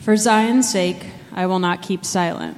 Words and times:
For 0.00 0.16
Zion's 0.16 0.70
sake, 0.70 1.04
I 1.30 1.44
will 1.44 1.58
not 1.58 1.82
keep 1.82 2.06
silent. 2.06 2.56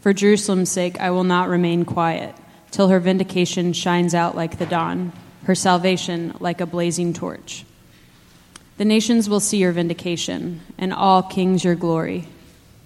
For 0.00 0.14
Jerusalem's 0.14 0.70
sake, 0.70 0.98
I 0.98 1.10
will 1.10 1.22
not 1.22 1.50
remain 1.50 1.84
quiet, 1.84 2.34
till 2.70 2.88
her 2.88 2.98
vindication 2.98 3.74
shines 3.74 4.14
out 4.14 4.34
like 4.34 4.56
the 4.56 4.64
dawn, 4.64 5.12
her 5.44 5.54
salvation 5.54 6.34
like 6.40 6.62
a 6.62 6.66
blazing 6.66 7.12
torch. 7.12 7.66
The 8.78 8.86
nations 8.86 9.28
will 9.28 9.38
see 9.38 9.58
your 9.58 9.72
vindication, 9.72 10.62
and 10.78 10.94
all 10.94 11.22
kings 11.22 11.62
your 11.62 11.74
glory. 11.74 12.26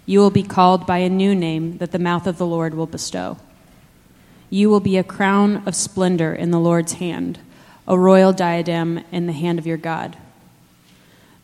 You 0.04 0.18
will 0.18 0.30
be 0.30 0.42
called 0.42 0.84
by 0.84 0.98
a 0.98 1.08
new 1.08 1.32
name 1.36 1.78
that 1.78 1.92
the 1.92 2.00
mouth 2.00 2.26
of 2.26 2.38
the 2.38 2.46
Lord 2.46 2.74
will 2.74 2.86
bestow. 2.86 3.38
You 4.50 4.68
will 4.68 4.80
be 4.80 4.96
a 4.96 5.04
crown 5.04 5.62
of 5.64 5.76
splendor 5.76 6.34
in 6.34 6.50
the 6.50 6.58
Lord's 6.58 6.94
hand, 6.94 7.38
a 7.86 7.96
royal 7.96 8.32
diadem 8.32 9.04
in 9.12 9.28
the 9.28 9.32
hand 9.32 9.60
of 9.60 9.66
your 9.66 9.76
God. 9.76 10.16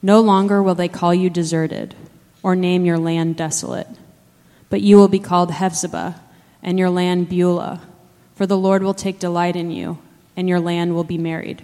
No 0.03 0.19
longer 0.19 0.61
will 0.61 0.75
they 0.75 0.89
call 0.89 1.15
you 1.15 1.31
deserted 1.31 1.95
or 2.43 2.57
name 2.57 2.85
your 2.85 2.99
land 2.99 3.37
desolate, 3.37 3.89
but 4.69 4.81
you 4.81 4.97
will 4.97 5.09
be 5.09 5.19
called 5.19 5.51
Hephzibah 5.51 6.21
and 6.63 6.79
your 6.79 6.91
land 6.91 7.29
Beulah, 7.29 7.83
for 8.35 8.47
the 8.47 8.57
Lord 8.57 8.83
will 8.83 8.95
take 8.95 9.19
delight 9.19 9.57
in 9.57 9.71
you, 9.71 9.99
and 10.37 10.49
your 10.49 10.61
land 10.61 10.95
will 10.95 11.05
be 11.05 11.19
married. 11.19 11.63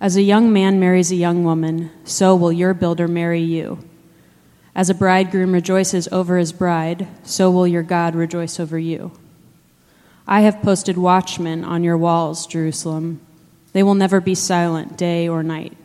As 0.00 0.16
a 0.16 0.22
young 0.22 0.52
man 0.52 0.78
marries 0.78 1.10
a 1.10 1.16
young 1.16 1.42
woman, 1.42 1.90
so 2.04 2.36
will 2.36 2.52
your 2.52 2.72
builder 2.74 3.08
marry 3.08 3.40
you. 3.40 3.78
As 4.74 4.88
a 4.88 4.94
bridegroom 4.94 5.52
rejoices 5.52 6.06
over 6.12 6.38
his 6.38 6.52
bride, 6.52 7.08
so 7.24 7.50
will 7.50 7.66
your 7.66 7.82
God 7.82 8.14
rejoice 8.14 8.60
over 8.60 8.78
you. 8.78 9.10
I 10.26 10.42
have 10.42 10.62
posted 10.62 10.96
watchmen 10.96 11.64
on 11.64 11.82
your 11.82 11.96
walls, 11.96 12.46
Jerusalem. 12.46 13.20
They 13.72 13.82
will 13.82 13.94
never 13.94 14.20
be 14.20 14.36
silent 14.36 14.96
day 14.96 15.26
or 15.26 15.42
night. 15.42 15.76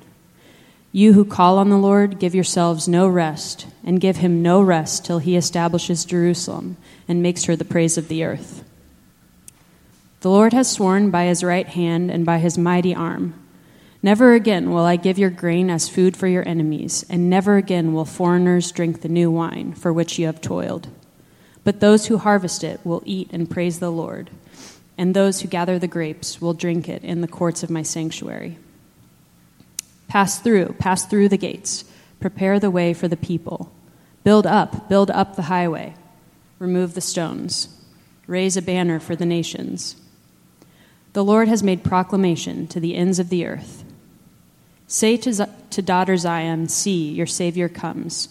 You 0.96 1.14
who 1.14 1.26
call 1.26 1.58
on 1.58 1.70
the 1.70 1.78
Lord, 1.78 2.20
give 2.20 2.36
yourselves 2.36 2.88
no 2.88 3.08
rest, 3.08 3.66
and 3.84 4.00
give 4.00 4.18
him 4.18 4.42
no 4.42 4.62
rest 4.62 5.04
till 5.04 5.20
he 5.20 5.36
establishes 5.36 6.06
Jerusalem 6.06 6.78
and 7.08 7.22
makes 7.22 7.46
her 7.46 7.56
the 7.56 7.66
praise 7.66 7.98
of 7.98 8.08
the 8.08 8.24
earth. 8.24 8.64
The 10.22 10.30
Lord 10.30 10.54
has 10.54 10.72
sworn 10.72 11.10
by 11.10 11.26
his 11.26 11.44
right 11.44 11.68
hand 11.68 12.12
and 12.12 12.26
by 12.26 12.38
his 12.38 12.58
mighty 12.58 12.96
arm 12.96 13.34
Never 14.06 14.34
again 14.34 14.72
will 14.72 14.84
I 14.84 14.98
give 14.98 15.18
your 15.18 15.30
grain 15.30 15.70
as 15.70 15.88
food 15.88 16.18
for 16.18 16.28
your 16.28 16.46
enemies, 16.46 17.06
and 17.10 17.30
never 17.30 17.56
again 17.56 17.94
will 17.94 18.04
foreigners 18.04 18.70
drink 18.70 19.02
the 19.02 19.08
new 19.08 19.32
wine 19.32 19.74
for 19.74 19.94
which 19.94 20.20
you 20.20 20.26
have 20.26 20.42
toiled. 20.42 20.90
But 21.64 21.80
those 21.80 22.08
who 22.08 22.18
harvest 22.18 22.66
it 22.66 22.82
will 22.84 23.02
eat 23.06 23.30
and 23.32 23.50
praise 23.50 23.80
the 23.80 23.90
Lord, 23.90 24.30
and 24.98 25.14
those 25.16 25.40
who 25.40 25.48
gather 25.48 25.80
the 25.80 25.88
grapes 25.88 26.42
will 26.42 26.54
drink 26.54 26.90
it 26.90 27.02
in 27.02 27.22
the 27.22 27.30
courts 27.30 27.64
of 27.64 27.70
my 27.70 27.82
sanctuary. 27.82 28.58
Pass 30.08 30.40
through, 30.40 30.76
pass 30.80 31.06
through 31.06 31.30
the 31.30 31.38
gates, 31.38 31.86
prepare 32.20 32.60
the 32.60 32.72
way 32.72 32.94
for 32.94 33.08
the 33.08 33.18
people. 33.18 33.72
Build 34.24 34.48
up, 34.48 34.88
build 34.88 35.12
up 35.12 35.36
the 35.36 35.44
highway, 35.44 35.96
remove 36.60 36.94
the 36.94 37.02
stones, 37.02 37.68
raise 38.28 38.56
a 38.56 38.62
banner 38.62 39.00
for 39.00 39.16
the 39.16 39.26
nations. 39.26 39.96
The 41.14 41.24
Lord 41.24 41.48
has 41.48 41.62
made 41.62 41.84
proclamation 41.84 42.68
to 42.68 42.80
the 42.80 42.96
ends 42.96 43.20
of 43.20 43.30
the 43.30 43.46
earth. 43.46 43.84
Say 44.88 45.18
to, 45.18 45.50
to 45.70 45.82
daughter 45.82 46.18
Zion, 46.18 46.70
See, 46.70 47.12
your 47.12 47.26
Savior 47.26 47.70
comes. 47.70 48.30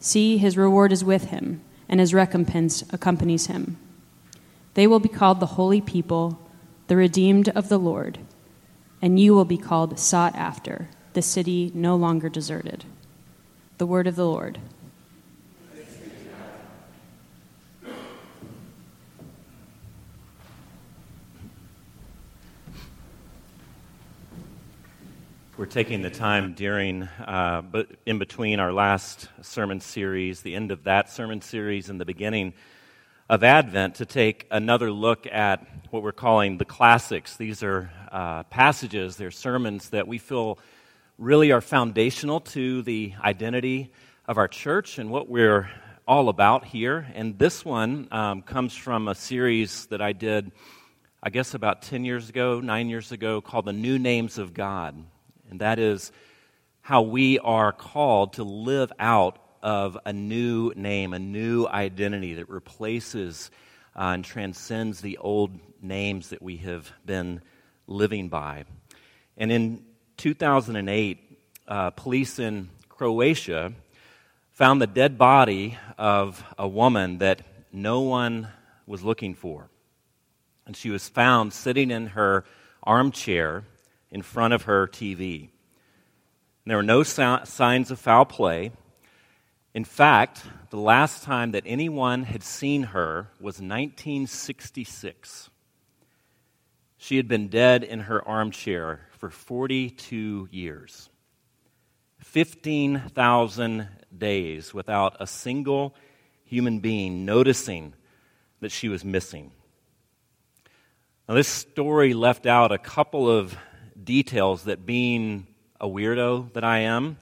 See, 0.00 0.36
his 0.36 0.56
reward 0.56 0.92
is 0.92 1.04
with 1.04 1.26
him, 1.26 1.60
and 1.88 2.00
his 2.00 2.14
recompense 2.14 2.84
accompanies 2.90 3.46
him. 3.46 3.76
They 4.74 4.86
will 4.86 5.00
be 5.00 5.08
called 5.08 5.40
the 5.40 5.46
holy 5.46 5.80
people, 5.80 6.38
the 6.88 6.96
redeemed 6.96 7.48
of 7.50 7.68
the 7.68 7.78
Lord, 7.78 8.18
and 9.00 9.18
you 9.18 9.34
will 9.34 9.44
be 9.44 9.56
called 9.56 9.98
sought 9.98 10.34
after, 10.34 10.88
the 11.14 11.22
city 11.22 11.70
no 11.74 11.94
longer 11.94 12.28
deserted. 12.28 12.84
The 13.78 13.86
word 13.86 14.08
of 14.08 14.16
the 14.16 14.26
Lord. 14.26 14.58
We're 25.56 25.66
taking 25.66 26.02
the 26.02 26.10
time 26.10 26.54
during, 26.54 27.04
uh, 27.04 27.62
but 27.62 27.88
in 28.04 28.18
between 28.18 28.58
our 28.58 28.72
last 28.72 29.28
sermon 29.40 29.80
series, 29.80 30.42
the 30.42 30.56
end 30.56 30.72
of 30.72 30.82
that 30.82 31.10
sermon 31.10 31.40
series, 31.40 31.88
and 31.88 32.00
the 32.00 32.04
beginning 32.04 32.54
of 33.30 33.44
Advent, 33.44 33.94
to 33.96 34.04
take 34.04 34.48
another 34.50 34.90
look 34.90 35.28
at 35.28 35.64
what 35.90 36.02
we're 36.02 36.10
calling 36.10 36.58
the 36.58 36.64
classics. 36.64 37.36
These 37.36 37.62
are 37.62 37.88
uh, 38.10 38.42
passages, 38.44 39.14
they're 39.14 39.30
sermons 39.30 39.90
that 39.90 40.08
we 40.08 40.18
feel 40.18 40.58
really 41.18 41.52
are 41.52 41.60
foundational 41.60 42.40
to 42.40 42.82
the 42.82 43.14
identity 43.22 43.92
of 44.26 44.38
our 44.38 44.48
church 44.48 44.98
and 44.98 45.10
what 45.10 45.28
we're 45.28 45.70
all 46.06 46.28
about 46.28 46.64
here. 46.64 47.06
And 47.14 47.38
this 47.38 47.64
one 47.64 48.08
um, 48.10 48.42
comes 48.42 48.74
from 48.74 49.08
a 49.08 49.14
series 49.14 49.86
that 49.86 50.02
I 50.02 50.12
did, 50.12 50.52
I 51.22 51.30
guess, 51.30 51.54
about 51.54 51.82
10 51.82 52.04
years 52.04 52.28
ago, 52.28 52.60
nine 52.60 52.88
years 52.88 53.12
ago, 53.12 53.40
called 53.40 53.64
The 53.64 53.72
New 53.72 53.98
Names 53.98 54.38
of 54.38 54.54
God 54.54 55.04
and 55.54 55.60
that 55.60 55.78
is 55.78 56.10
how 56.80 57.02
we 57.02 57.38
are 57.38 57.72
called 57.72 58.34
to 58.34 58.44
live 58.44 58.92
out 58.98 59.38
of 59.62 59.96
a 60.04 60.12
new 60.12 60.72
name, 60.74 61.14
a 61.14 61.18
new 61.18 61.66
identity 61.66 62.34
that 62.34 62.48
replaces 62.48 63.52
uh, 63.96 64.12
and 64.14 64.24
transcends 64.24 65.00
the 65.00 65.16
old 65.18 65.58
names 65.80 66.30
that 66.30 66.42
we 66.42 66.56
have 66.56 66.90
been 67.06 67.40
living 67.86 68.28
by. 68.28 68.64
And 69.36 69.52
in 69.52 69.84
2008, 70.16 71.18
uh, 71.66 71.90
police 71.90 72.38
in 72.38 72.68
Croatia 72.88 73.72
found 74.52 74.80
the 74.80 74.86
dead 74.86 75.18
body 75.18 75.78
of 75.98 76.44
a 76.58 76.68
woman 76.68 77.18
that 77.18 77.42
no 77.72 78.00
one 78.00 78.48
was 78.86 79.02
looking 79.02 79.34
for. 79.34 79.68
And 80.66 80.76
she 80.76 80.90
was 80.90 81.08
found 81.08 81.52
sitting 81.52 81.90
in 81.90 82.08
her 82.08 82.44
armchair 82.82 83.64
in 84.10 84.22
front 84.22 84.54
of 84.54 84.62
her 84.62 84.86
TV. 84.86 85.48
There 86.66 86.76
were 86.76 86.82
no 86.82 87.02
signs 87.02 87.90
of 87.90 87.98
foul 87.98 88.24
play. 88.24 88.72
In 89.74 89.84
fact, 89.84 90.42
the 90.70 90.78
last 90.78 91.24
time 91.24 91.50
that 91.50 91.64
anyone 91.66 92.22
had 92.22 92.42
seen 92.42 92.84
her 92.84 93.28
was 93.40 93.60
1966. 93.60 95.50
She 96.96 97.16
had 97.16 97.28
been 97.28 97.48
dead 97.48 97.82
in 97.82 98.00
her 98.00 98.26
armchair 98.26 99.08
for 99.24 99.30
42 99.30 100.50
years. 100.50 101.08
15,000 102.18 103.88
days 104.14 104.74
without 104.74 105.16
a 105.18 105.26
single 105.26 105.94
human 106.44 106.80
being 106.80 107.24
noticing 107.24 107.94
that 108.60 108.70
she 108.70 108.90
was 108.90 109.02
missing. 109.02 109.50
Now, 111.26 111.36
this 111.36 111.48
story 111.48 112.12
left 112.12 112.44
out 112.44 112.70
a 112.70 112.76
couple 112.76 113.30
of 113.30 113.56
details 114.02 114.64
that 114.64 114.84
being 114.84 115.46
a 115.80 115.88
weirdo 115.88 116.52
that 116.52 116.62
I 116.62 116.80
am, 116.80 117.16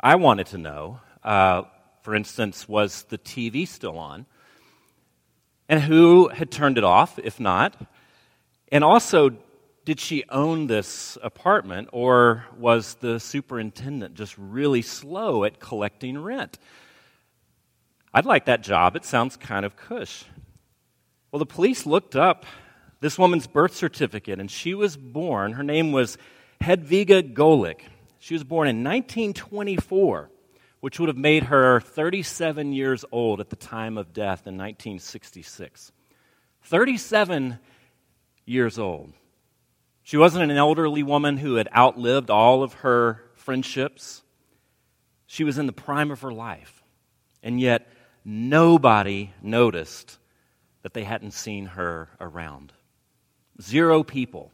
I 0.00 0.16
wanted 0.16 0.48
to 0.48 0.58
know. 0.58 0.98
Uh, 1.22 1.62
for 2.02 2.16
instance, 2.16 2.68
was 2.68 3.04
the 3.10 3.18
TV 3.18 3.68
still 3.68 3.96
on? 3.96 4.26
And 5.68 5.80
who 5.80 6.30
had 6.30 6.50
turned 6.50 6.78
it 6.78 6.84
off, 6.84 7.16
if 7.20 7.38
not? 7.38 7.76
And 8.72 8.82
also, 8.82 9.36
did 9.84 10.00
she 10.00 10.24
own 10.28 10.66
this 10.66 11.18
apartment, 11.22 11.90
or 11.92 12.44
was 12.56 12.94
the 13.00 13.20
superintendent 13.20 14.14
just 14.14 14.34
really 14.38 14.82
slow 14.82 15.44
at 15.44 15.60
collecting 15.60 16.18
rent? 16.18 16.58
I'd 18.12 18.26
like 18.26 18.46
that 18.46 18.62
job. 18.62 18.96
It 18.96 19.04
sounds 19.04 19.36
kind 19.36 19.66
of 19.66 19.76
cush. 19.76 20.24
Well, 21.30 21.38
the 21.38 21.46
police 21.46 21.84
looked 21.84 22.16
up 22.16 22.46
this 23.00 23.18
woman's 23.18 23.46
birth 23.46 23.74
certificate, 23.74 24.40
and 24.40 24.50
she 24.50 24.72
was 24.72 24.96
born, 24.96 25.52
her 25.52 25.62
name 25.62 25.92
was 25.92 26.16
Hedviga 26.62 27.34
Golik. 27.34 27.80
She 28.18 28.34
was 28.34 28.44
born 28.44 28.68
in 28.68 28.82
1924, 28.82 30.30
which 30.80 30.98
would 30.98 31.08
have 31.08 31.18
made 31.18 31.44
her 31.44 31.80
37 31.80 32.72
years 32.72 33.04
old 33.12 33.40
at 33.40 33.50
the 33.50 33.56
time 33.56 33.98
of 33.98 34.14
death 34.14 34.46
in 34.46 34.56
1966. 34.56 35.92
37 36.62 37.58
years 38.46 38.78
old. 38.78 39.12
She 40.04 40.18
wasn't 40.18 40.50
an 40.50 40.56
elderly 40.56 41.02
woman 41.02 41.38
who 41.38 41.54
had 41.54 41.68
outlived 41.74 42.30
all 42.30 42.62
of 42.62 42.74
her 42.74 43.22
friendships. 43.34 44.22
She 45.26 45.44
was 45.44 45.56
in 45.56 45.66
the 45.66 45.72
prime 45.72 46.10
of 46.10 46.20
her 46.20 46.32
life. 46.32 46.82
And 47.42 47.58
yet, 47.58 47.88
nobody 48.22 49.32
noticed 49.42 50.18
that 50.82 50.92
they 50.92 51.04
hadn't 51.04 51.32
seen 51.32 51.66
her 51.66 52.10
around. 52.20 52.74
Zero 53.60 54.02
people 54.02 54.52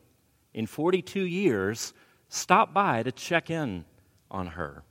in 0.54 0.66
42 0.66 1.20
years 1.20 1.92
stopped 2.28 2.72
by 2.72 3.02
to 3.02 3.10
check 3.10 3.50
in 3.50 3.84
on 4.30 4.46
her. 4.46 4.84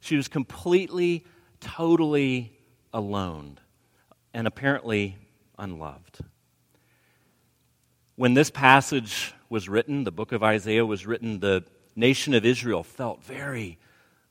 She 0.00 0.16
was 0.16 0.28
completely, 0.28 1.26
totally 1.60 2.58
alone 2.90 3.58
and 4.32 4.46
apparently 4.46 5.18
unloved. 5.58 6.20
When 8.16 8.32
this 8.32 8.50
passage 8.50 9.34
was 9.54 9.68
written, 9.68 10.02
the 10.02 10.10
book 10.10 10.32
of 10.32 10.42
Isaiah 10.42 10.84
was 10.84 11.06
written, 11.06 11.38
the 11.38 11.62
nation 11.94 12.34
of 12.34 12.44
Israel 12.44 12.82
felt 12.82 13.22
very 13.22 13.78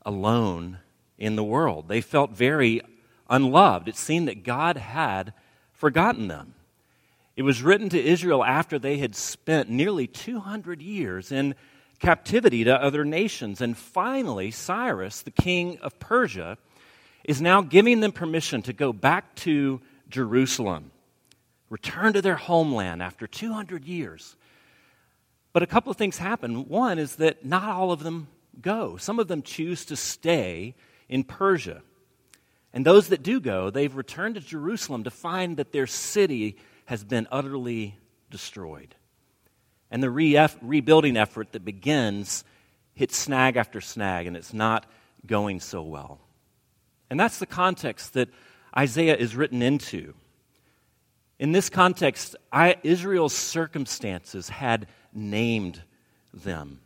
alone 0.05 0.79
in 1.17 1.37
the 1.37 1.43
world. 1.45 1.87
They 1.87 2.01
felt 2.01 2.31
very 2.31 2.81
unloved. 3.29 3.87
It 3.87 3.95
seemed 3.95 4.27
that 4.27 4.43
God 4.43 4.75
had 4.75 5.31
forgotten 5.71 6.27
them. 6.27 6.55
It 7.37 7.43
was 7.43 7.63
written 7.63 7.87
to 7.87 8.03
Israel 8.03 8.43
after 8.43 8.77
they 8.77 8.97
had 8.97 9.15
spent 9.15 9.69
nearly 9.69 10.07
200 10.07 10.81
years 10.81 11.31
in 11.31 11.55
captivity 11.99 12.65
to 12.65 12.75
other 12.75 13.05
nations. 13.05 13.61
And 13.61 13.77
finally, 13.77 14.51
Cyrus, 14.51 15.21
the 15.21 15.31
king 15.31 15.77
of 15.77 15.97
Persia, 16.01 16.57
is 17.23 17.41
now 17.41 17.61
giving 17.61 18.01
them 18.01 18.11
permission 18.11 18.61
to 18.63 18.73
go 18.73 18.91
back 18.91 19.35
to 19.35 19.79
Jerusalem, 20.09 20.91
return 21.69 22.11
to 22.11 22.21
their 22.21 22.35
homeland 22.35 23.01
after 23.01 23.25
200 23.25 23.85
years. 23.85 24.35
But 25.53 25.63
a 25.63 25.67
couple 25.67 25.91
of 25.91 25.97
things 25.97 26.17
happen. 26.17 26.67
One 26.67 26.97
is 26.97 27.17
that 27.17 27.45
not 27.45 27.69
all 27.69 27.91
of 27.91 28.03
them 28.03 28.27
go, 28.59 28.97
some 28.97 29.19
of 29.19 29.27
them 29.27 29.41
choose 29.41 29.85
to 29.85 29.95
stay 29.95 30.75
in 31.07 31.23
Persia. 31.23 31.81
And 32.73 32.83
those 32.83 33.09
that 33.09 33.21
do 33.21 33.39
go, 33.39 33.69
they've 33.69 33.95
returned 33.95 34.35
to 34.35 34.41
Jerusalem 34.41 35.03
to 35.03 35.11
find 35.11 35.57
that 35.57 35.71
their 35.71 35.85
city 35.85 36.57
has 36.85 37.03
been 37.03 37.27
utterly 37.31 37.99
destroyed. 38.31 38.95
And 39.91 40.01
the 40.01 40.09
re- 40.09 40.47
rebuilding 40.61 41.17
effort 41.17 41.51
that 41.51 41.63
begins 41.63 42.43
hits 42.95 43.15
snag 43.15 43.57
after 43.57 43.79
snag, 43.79 44.25
and 44.25 44.35
it's 44.35 44.53
not 44.53 44.87
going 45.25 45.59
so 45.59 45.83
well. 45.83 46.19
And 47.09 47.19
that's 47.19 47.37
the 47.37 47.45
context 47.45 48.13
that 48.13 48.29
Isaiah 48.75 49.15
is 49.15 49.35
written 49.35 49.61
into. 49.61 50.15
In 51.43 51.51
this 51.51 51.69
context, 51.69 52.37
I, 52.53 52.77
Israel's 52.83 53.35
circumstances 53.35 54.47
had 54.47 54.87
named 55.13 55.83
them. 56.33 56.79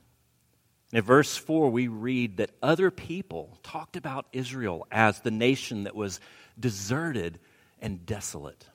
In 0.92 1.04
verse 1.04 1.38
4, 1.38 1.70
we 1.70 1.88
read 1.88 2.38
that 2.38 2.50
other 2.64 2.90
people 2.90 3.60
talked 3.62 3.96
about 3.96 4.26
Israel 4.34 4.88
as 4.92 5.22
the 5.22 5.30
nation 5.30 5.84
that 5.84 5.96
was 5.96 6.20
deserted 6.60 7.38
and 7.84 8.04
desolate. 8.04 8.66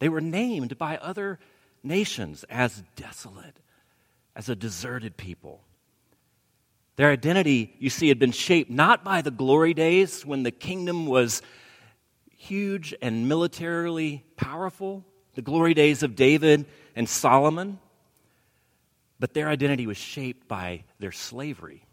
They 0.00 0.08
were 0.08 0.20
named 0.20 0.76
by 0.76 0.96
other 0.96 1.38
nations 1.84 2.44
as 2.50 2.82
desolate, 2.96 3.60
as 4.34 4.48
a 4.48 4.56
deserted 4.56 5.16
people. 5.16 5.62
Their 6.96 7.12
identity, 7.12 7.76
you 7.78 7.90
see, 7.90 8.08
had 8.08 8.18
been 8.18 8.32
shaped 8.32 8.72
not 8.72 9.04
by 9.04 9.22
the 9.22 9.30
glory 9.30 9.72
days 9.72 10.26
when 10.26 10.42
the 10.42 10.50
kingdom 10.50 11.06
was 11.06 11.42
huge 12.44 12.94
and 13.00 13.28
militarily 13.28 14.24
powerful, 14.36 15.04
the 15.34 15.42
glory 15.42 15.74
days 15.74 16.02
of 16.02 16.14
David 16.14 16.66
and 16.94 17.08
Solomon. 17.08 17.78
But 19.18 19.34
their 19.34 19.48
identity 19.48 19.86
was 19.86 19.96
shaped 19.96 20.46
by 20.48 20.84
their 20.98 21.12
slavery, 21.12 21.86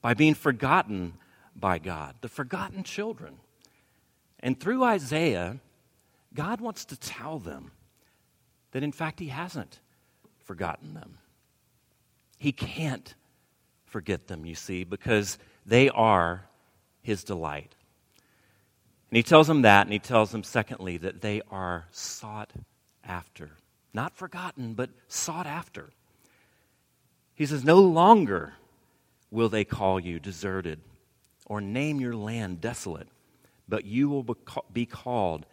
by 0.00 0.14
being 0.14 0.34
forgotten 0.34 1.14
by 1.54 1.78
God, 1.78 2.14
the 2.20 2.28
forgotten 2.28 2.84
children. 2.84 3.36
And 4.38 4.58
through 4.58 4.82
Isaiah, 4.84 5.60
God 6.32 6.60
wants 6.60 6.86
to 6.86 6.96
tell 6.98 7.38
them 7.38 7.72
that 8.72 8.82
in 8.82 8.92
fact 8.92 9.20
He 9.20 9.28
hasn't 9.28 9.80
forgotten 10.44 10.94
them. 10.94 11.18
He 12.38 12.52
can't 12.52 13.14
forget 13.84 14.28
them, 14.28 14.46
you 14.46 14.54
see, 14.54 14.84
because 14.84 15.38
they 15.66 15.90
are 15.90 16.46
His 17.02 17.24
delight. 17.24 17.74
And 19.10 19.16
He 19.16 19.22
tells 19.22 19.48
them 19.48 19.62
that, 19.62 19.86
and 19.86 19.92
He 19.92 19.98
tells 19.98 20.30
them, 20.30 20.44
secondly, 20.44 20.96
that 20.98 21.20
they 21.20 21.42
are 21.50 21.86
sought 21.90 22.52
after. 23.04 23.50
Not 23.92 24.16
forgotten, 24.16 24.74
but 24.74 24.90
sought 25.08 25.46
after. 25.46 25.90
He 27.34 27.44
says, 27.46 27.64
No 27.64 27.80
longer 27.80 28.54
will 29.30 29.48
they 29.48 29.64
call 29.64 29.98
you 29.98 30.20
deserted 30.20 30.80
or 31.46 31.60
name 31.60 32.00
your 32.00 32.14
land 32.14 32.60
desolate, 32.60 33.08
but 33.68 33.84
you 33.84 34.08
will 34.08 34.36
be 34.72 34.86
called 34.86 35.46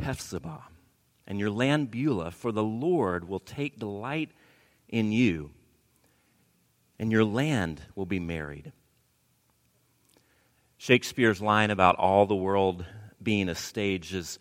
Hephzibah 0.00 0.62
and 1.26 1.38
your 1.38 1.50
land 1.50 1.90
Beulah, 1.90 2.30
for 2.30 2.52
the 2.52 2.62
Lord 2.62 3.28
will 3.28 3.40
take 3.40 3.78
delight 3.78 4.30
in 4.88 5.12
you, 5.12 5.50
and 6.98 7.12
your 7.12 7.24
land 7.24 7.82
will 7.94 8.06
be 8.06 8.20
married. 8.20 8.72
Shakespeare's 10.78 11.40
line 11.40 11.70
about 11.70 11.96
all 11.96 12.26
the 12.26 12.34
world 12.34 12.84
being 13.22 13.48
a 13.48 13.54
stage 13.54 14.10
has 14.10 14.38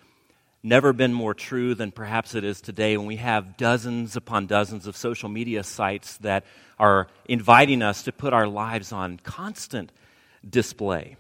never 0.64 0.94
been 0.94 1.14
more 1.14 1.34
true 1.34 1.74
than 1.74 1.92
perhaps 1.92 2.36
it 2.36 2.44
is 2.44 2.62
today 2.62 2.96
when 2.98 3.08
we 3.08 3.16
have 3.16 3.58
dozens 3.58 4.16
upon 4.16 4.46
dozens 4.46 4.86
of 4.88 4.96
social 4.96 5.30
media 5.30 5.64
sites 5.64 6.18
that 6.18 6.46
are 6.78 7.08
inviting 7.26 7.82
us 7.82 8.04
to 8.04 8.12
put 8.12 8.34
our 8.34 8.48
lives 8.48 8.92
on 8.92 9.18
constant 9.18 9.92
display. 10.48 11.16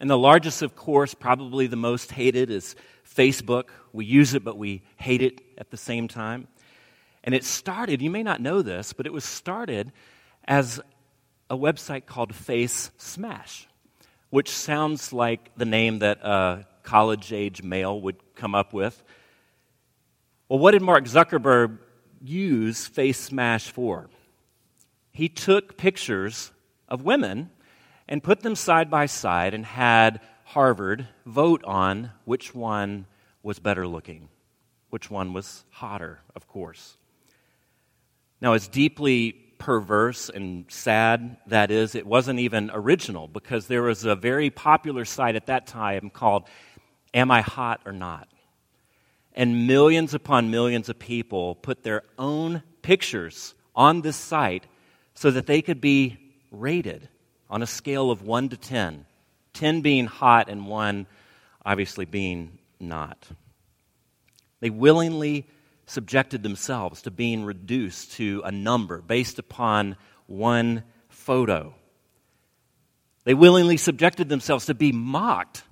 And 0.00 0.10
the 0.10 0.18
largest, 0.18 0.62
of 0.62 0.76
course, 0.76 1.14
probably 1.14 1.66
the 1.66 1.76
most 1.76 2.12
hated, 2.12 2.50
is 2.50 2.74
Facebook. 3.08 3.68
We 3.92 4.04
use 4.04 4.34
it, 4.34 4.44
but 4.44 4.58
we 4.58 4.82
hate 4.96 5.22
it 5.22 5.40
at 5.56 5.70
the 5.70 5.76
same 5.76 6.08
time. 6.08 6.48
And 7.22 7.34
it 7.34 7.44
started, 7.44 8.02
you 8.02 8.10
may 8.10 8.22
not 8.22 8.40
know 8.40 8.60
this, 8.60 8.92
but 8.92 9.06
it 9.06 9.12
was 9.12 9.24
started 9.24 9.92
as 10.46 10.80
a 11.48 11.56
website 11.56 12.06
called 12.06 12.32
Facemash, 12.32 13.66
which 14.30 14.50
sounds 14.50 15.12
like 15.12 15.50
the 15.56 15.64
name 15.64 16.00
that 16.00 16.18
a 16.22 16.66
college 16.84 17.32
age 17.32 17.62
male 17.62 18.00
would 18.00 18.16
come 18.36 18.54
up 18.54 18.72
with. 18.72 19.02
Well, 20.48 20.60
what 20.60 20.70
did 20.70 20.82
Mark 20.82 21.06
Zuckerberg 21.06 21.78
use 22.20 22.88
Facemash 22.88 23.68
for? 23.70 24.08
he 25.14 25.28
took 25.28 25.76
pictures 25.78 26.50
of 26.88 27.04
women 27.04 27.50
and 28.08 28.22
put 28.22 28.40
them 28.40 28.56
side 28.56 28.90
by 28.90 29.06
side 29.06 29.54
and 29.54 29.64
had 29.64 30.20
Harvard 30.44 31.06
vote 31.24 31.64
on 31.64 32.10
which 32.24 32.54
one 32.54 33.06
was 33.42 33.60
better 33.60 33.86
looking, 33.86 34.28
which 34.90 35.10
one 35.10 35.32
was 35.32 35.64
hotter, 35.70 36.20
of 36.34 36.48
course. 36.48 36.98
Now, 38.40 38.52
as 38.52 38.68
deeply 38.68 39.32
perverse 39.58 40.28
and 40.28 40.66
sad 40.68 41.36
that 41.46 41.70
is, 41.70 41.94
it 41.94 42.04
wasn't 42.04 42.40
even 42.40 42.70
original 42.74 43.28
because 43.28 43.68
there 43.68 43.82
was 43.82 44.04
a 44.04 44.16
very 44.16 44.50
popular 44.50 45.04
site 45.04 45.36
at 45.36 45.46
that 45.46 45.66
time 45.68 46.10
called 46.10 46.44
Am 47.14 47.30
I 47.30 47.40
Hot 47.40 47.80
or 47.86 47.92
Not? 47.92 48.28
And 49.32 49.66
millions 49.66 50.14
upon 50.14 50.50
millions 50.50 50.88
of 50.88 50.98
people 50.98 51.54
put 51.54 51.82
their 51.82 52.02
own 52.18 52.62
pictures 52.82 53.54
on 53.74 54.02
this 54.02 54.16
site 54.16 54.66
so 55.14 55.30
that 55.30 55.46
they 55.46 55.62
could 55.62 55.80
be 55.80 56.18
rated 56.50 57.08
on 57.48 57.62
a 57.62 57.66
scale 57.66 58.10
of 58.10 58.22
1 58.22 58.50
to 58.50 58.56
10, 58.56 59.06
10 59.54 59.80
being 59.80 60.06
hot 60.06 60.48
and 60.48 60.66
1 60.66 61.06
obviously 61.64 62.04
being 62.04 62.58
not. 62.78 63.28
They 64.60 64.70
willingly 64.70 65.46
subjected 65.86 66.42
themselves 66.42 67.02
to 67.02 67.10
being 67.10 67.44
reduced 67.44 68.12
to 68.12 68.42
a 68.44 68.52
number 68.52 69.00
based 69.02 69.38
upon 69.38 69.96
one 70.26 70.82
photo. 71.08 71.74
They 73.24 73.34
willingly 73.34 73.76
subjected 73.76 74.28
themselves 74.28 74.66
to 74.66 74.74
be 74.74 74.92
mocked 74.92 75.62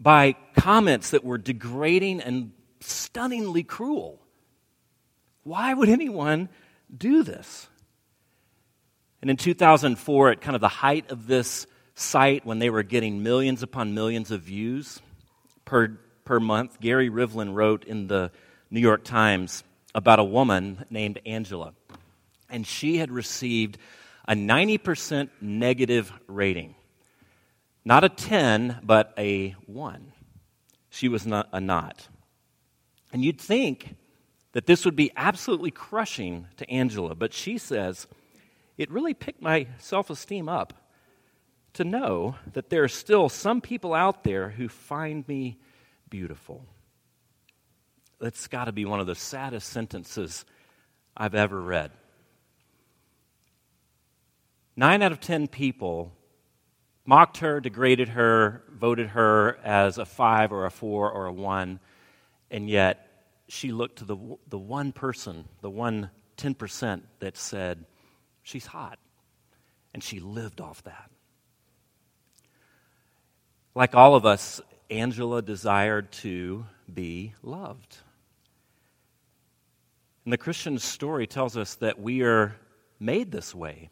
by 0.00 0.34
comments 0.56 1.10
that 1.10 1.22
were 1.22 1.36
degrading 1.36 2.22
and 2.22 2.52
stunningly 2.80 3.62
cruel. 3.62 4.18
Why 5.42 5.74
would 5.74 5.90
anyone 5.90 6.48
do 6.96 7.22
this? 7.22 7.68
And 9.20 9.30
in 9.30 9.36
2004, 9.36 10.30
at 10.30 10.40
kind 10.40 10.54
of 10.54 10.62
the 10.62 10.68
height 10.68 11.10
of 11.10 11.26
this 11.26 11.66
site, 11.94 12.46
when 12.46 12.58
they 12.58 12.70
were 12.70 12.82
getting 12.82 13.22
millions 13.22 13.62
upon 13.62 13.92
millions 13.92 14.30
of 14.30 14.40
views 14.40 15.00
per, 15.66 15.98
per 16.24 16.40
month, 16.40 16.80
Gary 16.80 17.10
Rivlin 17.10 17.52
wrote 17.54 17.84
in 17.84 18.06
the 18.06 18.32
New 18.70 18.80
York 18.80 19.04
Times 19.04 19.62
about 19.94 20.18
a 20.18 20.24
woman 20.24 20.86
named 20.88 21.20
Angela. 21.26 21.74
And 22.48 22.66
she 22.66 22.96
had 22.96 23.10
received 23.10 23.76
a 24.26 24.32
90% 24.32 25.28
negative 25.42 26.10
rating. 26.26 26.74
Not 27.84 28.04
a 28.04 28.08
10, 28.08 28.80
but 28.82 29.14
a 29.16 29.50
1. 29.66 30.12
She 30.90 31.08
was 31.08 31.26
not 31.26 31.48
a 31.52 31.60
not. 31.60 32.08
And 33.12 33.24
you'd 33.24 33.40
think 33.40 33.96
that 34.52 34.66
this 34.66 34.84
would 34.84 34.96
be 34.96 35.12
absolutely 35.16 35.70
crushing 35.70 36.46
to 36.56 36.68
Angela, 36.70 37.14
but 37.14 37.32
she 37.32 37.58
says, 37.58 38.06
it 38.76 38.90
really 38.90 39.14
picked 39.14 39.42
my 39.42 39.68
self 39.78 40.10
esteem 40.10 40.48
up 40.48 40.74
to 41.74 41.84
know 41.84 42.36
that 42.52 42.70
there 42.70 42.82
are 42.82 42.88
still 42.88 43.28
some 43.28 43.60
people 43.60 43.94
out 43.94 44.24
there 44.24 44.50
who 44.50 44.68
find 44.68 45.26
me 45.28 45.58
beautiful. 46.08 46.64
That's 48.20 48.48
got 48.48 48.64
to 48.64 48.72
be 48.72 48.84
one 48.84 49.00
of 49.00 49.06
the 49.06 49.14
saddest 49.14 49.68
sentences 49.68 50.44
I've 51.16 51.34
ever 51.34 51.60
read. 51.60 51.92
Nine 54.76 55.02
out 55.02 55.12
of 55.12 55.20
ten 55.20 55.46
people 55.46 56.12
mocked 57.04 57.38
her, 57.38 57.60
degraded 57.60 58.10
her, 58.10 58.64
voted 58.70 59.08
her 59.08 59.58
as 59.64 59.98
a 59.98 60.04
five 60.04 60.52
or 60.52 60.66
a 60.66 60.70
four 60.70 61.10
or 61.10 61.26
a 61.26 61.32
one, 61.32 61.80
and 62.50 62.68
yet 62.68 63.06
she 63.48 63.72
looked 63.72 63.98
to 63.98 64.04
the, 64.04 64.16
the 64.48 64.58
one 64.58 64.92
person, 64.92 65.46
the 65.60 65.70
one 65.70 66.10
10% 66.36 67.02
that 67.18 67.36
said, 67.36 67.84
She's 68.42 68.66
hot. 68.66 68.98
And 69.92 70.02
she 70.02 70.20
lived 70.20 70.60
off 70.60 70.82
that. 70.84 71.10
Like 73.74 73.94
all 73.94 74.14
of 74.14 74.24
us, 74.24 74.60
Angela 74.88 75.42
desired 75.42 76.10
to 76.12 76.64
be 76.92 77.34
loved. 77.42 77.96
And 80.24 80.32
the 80.32 80.38
Christian 80.38 80.78
story 80.78 81.26
tells 81.26 81.56
us 81.56 81.76
that 81.76 82.00
we 82.00 82.22
are 82.22 82.56
made 82.98 83.32
this 83.32 83.54
way, 83.54 83.90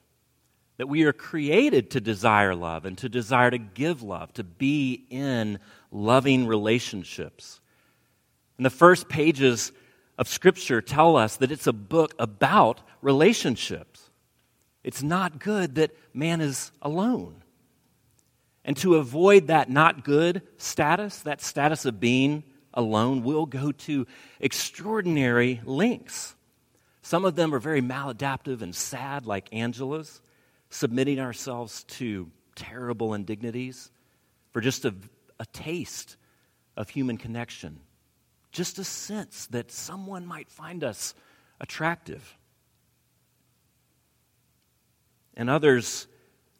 that 0.78 0.88
we 0.88 1.02
are 1.04 1.12
created 1.12 1.90
to 1.90 2.00
desire 2.00 2.54
love 2.54 2.84
and 2.84 2.96
to 2.98 3.08
desire 3.08 3.50
to 3.50 3.58
give 3.58 4.02
love, 4.02 4.32
to 4.34 4.44
be 4.44 5.06
in 5.10 5.58
loving 5.90 6.46
relationships. 6.46 7.60
And 8.56 8.64
the 8.64 8.70
first 8.70 9.08
pages 9.08 9.72
of 10.16 10.28
Scripture 10.28 10.80
tell 10.80 11.16
us 11.16 11.36
that 11.36 11.52
it's 11.52 11.66
a 11.66 11.72
book 11.72 12.14
about 12.18 12.80
relationships. 13.02 14.08
It's 14.84 15.02
not 15.02 15.40
good 15.40 15.74
that 15.74 15.96
man 16.14 16.40
is 16.40 16.70
alone. 16.80 17.42
And 18.64 18.76
to 18.78 18.96
avoid 18.96 19.48
that 19.48 19.70
not 19.70 20.04
good 20.04 20.42
status, 20.58 21.20
that 21.22 21.40
status 21.40 21.86
of 21.86 21.98
being 21.98 22.44
alone, 22.72 23.22
we'll 23.22 23.46
go 23.46 23.72
to 23.72 24.06
extraordinary 24.40 25.60
lengths. 25.64 26.36
Some 27.02 27.24
of 27.24 27.34
them 27.34 27.54
are 27.54 27.58
very 27.58 27.82
maladaptive 27.82 28.62
and 28.62 28.74
sad, 28.74 29.26
like 29.26 29.48
Angela's, 29.52 30.20
submitting 30.70 31.18
ourselves 31.20 31.84
to 31.84 32.30
terrible 32.54 33.14
indignities 33.14 33.90
for 34.52 34.60
just 34.60 34.84
a, 34.84 34.94
a 35.38 35.46
taste 35.46 36.16
of 36.76 36.88
human 36.88 37.16
connection, 37.16 37.80
just 38.52 38.78
a 38.78 38.84
sense 38.84 39.46
that 39.46 39.70
someone 39.70 40.26
might 40.26 40.50
find 40.50 40.84
us 40.84 41.14
attractive. 41.60 42.36
And 45.34 45.48
others 45.48 46.06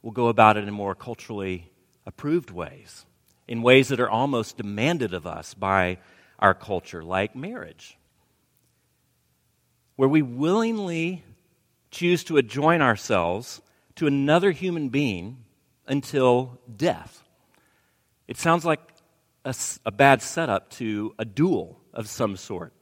will 0.03 0.13
go 0.13 0.29
about 0.29 0.57
it 0.57 0.65
in 0.65 0.73
more 0.73 0.95
culturally 0.95 1.71
approved 2.07 2.51
ways, 2.51 3.05
in 3.47 3.63
ways 3.63 3.89
that 3.89 4.01
are 4.01 4.11
almost 4.11 4.57
demanded 4.57 5.13
of 5.13 5.27
us 5.27 5.55
by 5.55 5.99
our 6.39 6.55
culture, 6.55 7.03
like 7.03 7.35
marriage, 7.35 7.99
where 9.97 10.09
we 10.09 10.23
willingly 10.23 11.25
choose 11.91 12.23
to 12.25 12.37
adjoin 12.37 12.81
ourselves 12.81 13.61
to 13.99 14.07
another 14.07 14.53
human 14.53 14.89
being 14.89 15.45
until 15.87 16.59
death. 16.77 17.25
It 18.29 18.37
sounds 18.37 18.65
like 18.65 18.81
a, 19.45 19.55
a, 19.85 19.91
bad 19.91 20.23
setup 20.23 20.71
to 20.73 21.15
a 21.19 21.25
duel 21.25 21.81
of 21.93 22.09
some 22.09 22.37
sort. 22.37 22.73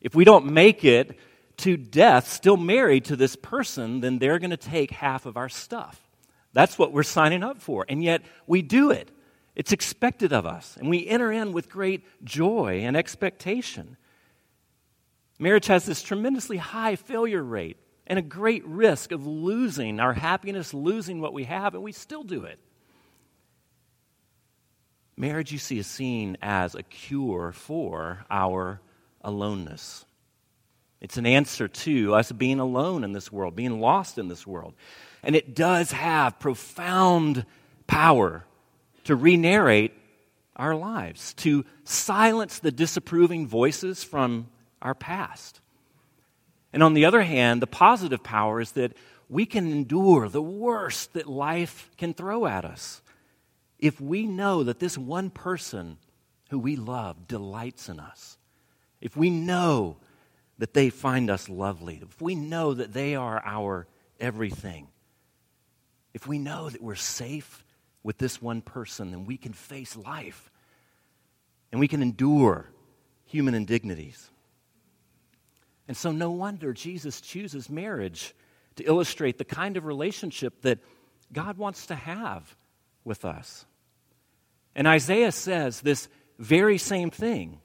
If 0.00 0.14
we 0.14 0.24
don't 0.24 0.46
make 0.46 0.84
it 0.84 1.18
to 1.58 1.76
death, 1.76 2.28
still 2.28 2.56
married 2.56 3.04
to 3.06 3.16
this 3.16 3.36
person, 3.36 4.00
then 4.00 4.18
they're 4.18 4.40
going 4.40 4.50
to 4.50 4.56
take 4.56 4.90
half 4.90 5.24
of 5.24 5.36
our 5.36 5.48
stuff. 5.48 6.00
That's 6.52 6.78
what 6.78 6.92
we're 6.92 7.04
signing 7.04 7.44
up 7.44 7.60
for. 7.62 7.86
And 7.88 8.02
yet 8.02 8.22
we 8.46 8.62
do 8.62 8.90
it. 8.90 9.10
It's 9.54 9.72
expected 9.72 10.32
of 10.32 10.46
us. 10.46 10.76
And 10.80 10.90
we 10.90 11.06
enter 11.06 11.30
in 11.30 11.52
with 11.52 11.68
great 11.68 12.02
joy 12.24 12.80
and 12.82 12.96
expectation. 12.96 13.96
Marriage 15.38 15.66
has 15.66 15.86
this 15.86 16.02
tremendously 16.02 16.56
high 16.56 16.96
failure 16.96 17.42
rate 17.42 17.76
and 18.06 18.18
a 18.18 18.22
great 18.22 18.64
risk 18.66 19.12
of 19.12 19.26
losing 19.26 20.00
our 20.00 20.12
happiness, 20.12 20.72
losing 20.72 21.20
what 21.20 21.32
we 21.32 21.44
have, 21.44 21.74
and 21.74 21.82
we 21.82 21.92
still 21.92 22.22
do 22.22 22.44
it. 22.44 22.58
Marriage, 25.16 25.50
you 25.50 25.58
see, 25.58 25.78
is 25.78 25.86
seen 25.86 26.36
as 26.42 26.74
a 26.74 26.82
cure 26.82 27.52
for 27.52 28.24
our 28.30 28.80
aloneness. 29.22 30.04
It's 31.00 31.16
an 31.16 31.26
answer 31.26 31.68
to 31.68 32.14
us 32.14 32.32
being 32.32 32.60
alone 32.60 33.04
in 33.04 33.12
this 33.12 33.32
world, 33.32 33.56
being 33.56 33.80
lost 33.80 34.18
in 34.18 34.28
this 34.28 34.46
world. 34.46 34.74
And 35.22 35.34
it 35.34 35.54
does 35.54 35.92
have 35.92 36.38
profound 36.38 37.44
power 37.86 38.44
to 39.04 39.14
re 39.14 39.36
narrate 39.36 39.92
our 40.54 40.74
lives, 40.74 41.34
to 41.34 41.64
silence 41.84 42.58
the 42.58 42.72
disapproving 42.72 43.46
voices 43.46 44.02
from 44.02 44.48
our 44.80 44.94
past. 44.94 45.60
And 46.76 46.82
on 46.82 46.92
the 46.92 47.06
other 47.06 47.22
hand, 47.22 47.62
the 47.62 47.66
positive 47.66 48.22
power 48.22 48.60
is 48.60 48.72
that 48.72 48.92
we 49.30 49.46
can 49.46 49.72
endure 49.72 50.28
the 50.28 50.42
worst 50.42 51.14
that 51.14 51.26
life 51.26 51.90
can 51.96 52.12
throw 52.12 52.44
at 52.44 52.66
us 52.66 53.00
if 53.78 53.98
we 53.98 54.26
know 54.26 54.62
that 54.62 54.78
this 54.78 54.98
one 54.98 55.30
person 55.30 55.96
who 56.50 56.58
we 56.58 56.76
love 56.76 57.26
delights 57.26 57.88
in 57.88 57.98
us. 57.98 58.36
If 59.00 59.16
we 59.16 59.30
know 59.30 59.96
that 60.58 60.74
they 60.74 60.90
find 60.90 61.30
us 61.30 61.48
lovely, 61.48 62.00
if 62.02 62.20
we 62.20 62.34
know 62.34 62.74
that 62.74 62.92
they 62.92 63.14
are 63.14 63.42
our 63.42 63.86
everything, 64.20 64.88
if 66.12 66.26
we 66.26 66.38
know 66.38 66.68
that 66.68 66.82
we're 66.82 66.94
safe 66.94 67.64
with 68.02 68.18
this 68.18 68.42
one 68.42 68.60
person, 68.60 69.12
then 69.12 69.24
we 69.24 69.38
can 69.38 69.54
face 69.54 69.96
life 69.96 70.50
and 71.72 71.80
we 71.80 71.88
can 71.88 72.02
endure 72.02 72.68
human 73.24 73.54
indignities. 73.54 74.30
And 75.88 75.96
so, 75.96 76.10
no 76.10 76.30
wonder 76.30 76.72
Jesus 76.72 77.20
chooses 77.20 77.70
marriage 77.70 78.34
to 78.76 78.84
illustrate 78.84 79.38
the 79.38 79.44
kind 79.44 79.76
of 79.76 79.84
relationship 79.84 80.62
that 80.62 80.78
God 81.32 81.58
wants 81.58 81.86
to 81.86 81.94
have 81.94 82.56
with 83.04 83.24
us. 83.24 83.64
And 84.74 84.86
Isaiah 84.86 85.32
says 85.32 85.80
this 85.80 86.08
very 86.38 86.78
same 86.78 87.10
thing. 87.10 87.60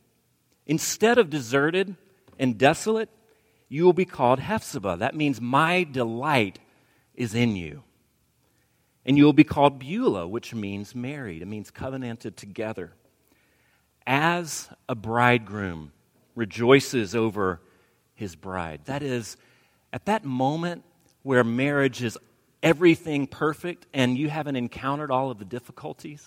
Instead 0.66 1.18
of 1.18 1.30
deserted 1.30 1.96
and 2.40 2.58
desolate, 2.58 3.10
you 3.68 3.84
will 3.84 3.94
be 3.94 4.06
called 4.06 4.40
Hephzibah. 4.40 5.00
That 5.00 5.16
means 5.16 5.42
my 5.42 5.84
delight 5.84 6.60
is 7.16 7.36
in 7.36 7.56
you. 7.56 7.84
And 9.06 9.18
you 9.18 9.25
will 9.25 9.34
be 9.34 9.44
called 9.44 9.80
Beulah, 9.80 10.28
which 10.28 10.54
means 10.54 10.94
married. 10.94 11.42
It 11.42 11.48
means 11.48 11.72
covenanted 11.72 12.38
together. 12.38 12.94
As 14.06 14.70
a 14.88 14.96
bridegroom 14.96 15.92
rejoices 16.36 17.16
over 17.16 17.62
his 18.22 18.36
bride. 18.36 18.82
That 18.86 19.01
is, 19.01 19.36
at 19.92 20.06
that 20.06 20.24
moment 20.24 20.86
where 21.24 21.44
marriage 21.44 22.04
is 22.04 22.20
everything 22.62 23.25
perfect 23.25 23.88
and 23.94 24.16
you 24.16 24.30
haven't 24.30 24.56
encountered 24.56 25.10
all 25.10 25.32
of 25.32 25.40
the 25.40 25.46
difficulties, 25.46 26.24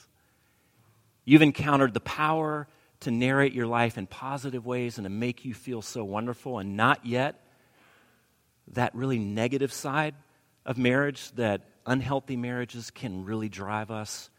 you've 1.24 1.40
encountered 1.40 1.94
the 1.94 2.00
power 2.00 2.66
to 3.00 3.12
narrate 3.12 3.52
your 3.52 3.68
life 3.68 3.96
in 3.96 4.08
positive 4.08 4.66
ways 4.66 4.98
and 4.98 5.04
to 5.04 5.08
make 5.08 5.44
you 5.44 5.54
feel 5.54 5.82
so 5.82 6.02
wonderful, 6.02 6.58
and 6.58 6.76
not 6.76 7.06
yet 7.06 7.40
that 8.72 8.92
really 8.94 9.18
negative 9.18 9.72
side 9.72 10.16
of 10.66 10.76
marriage 10.76 11.30
that 11.32 11.60
unhealthy 11.86 12.36
marriages 12.36 12.90
can 12.90 13.24
really 13.24 13.48
drive 13.48 13.92
us 13.92 14.30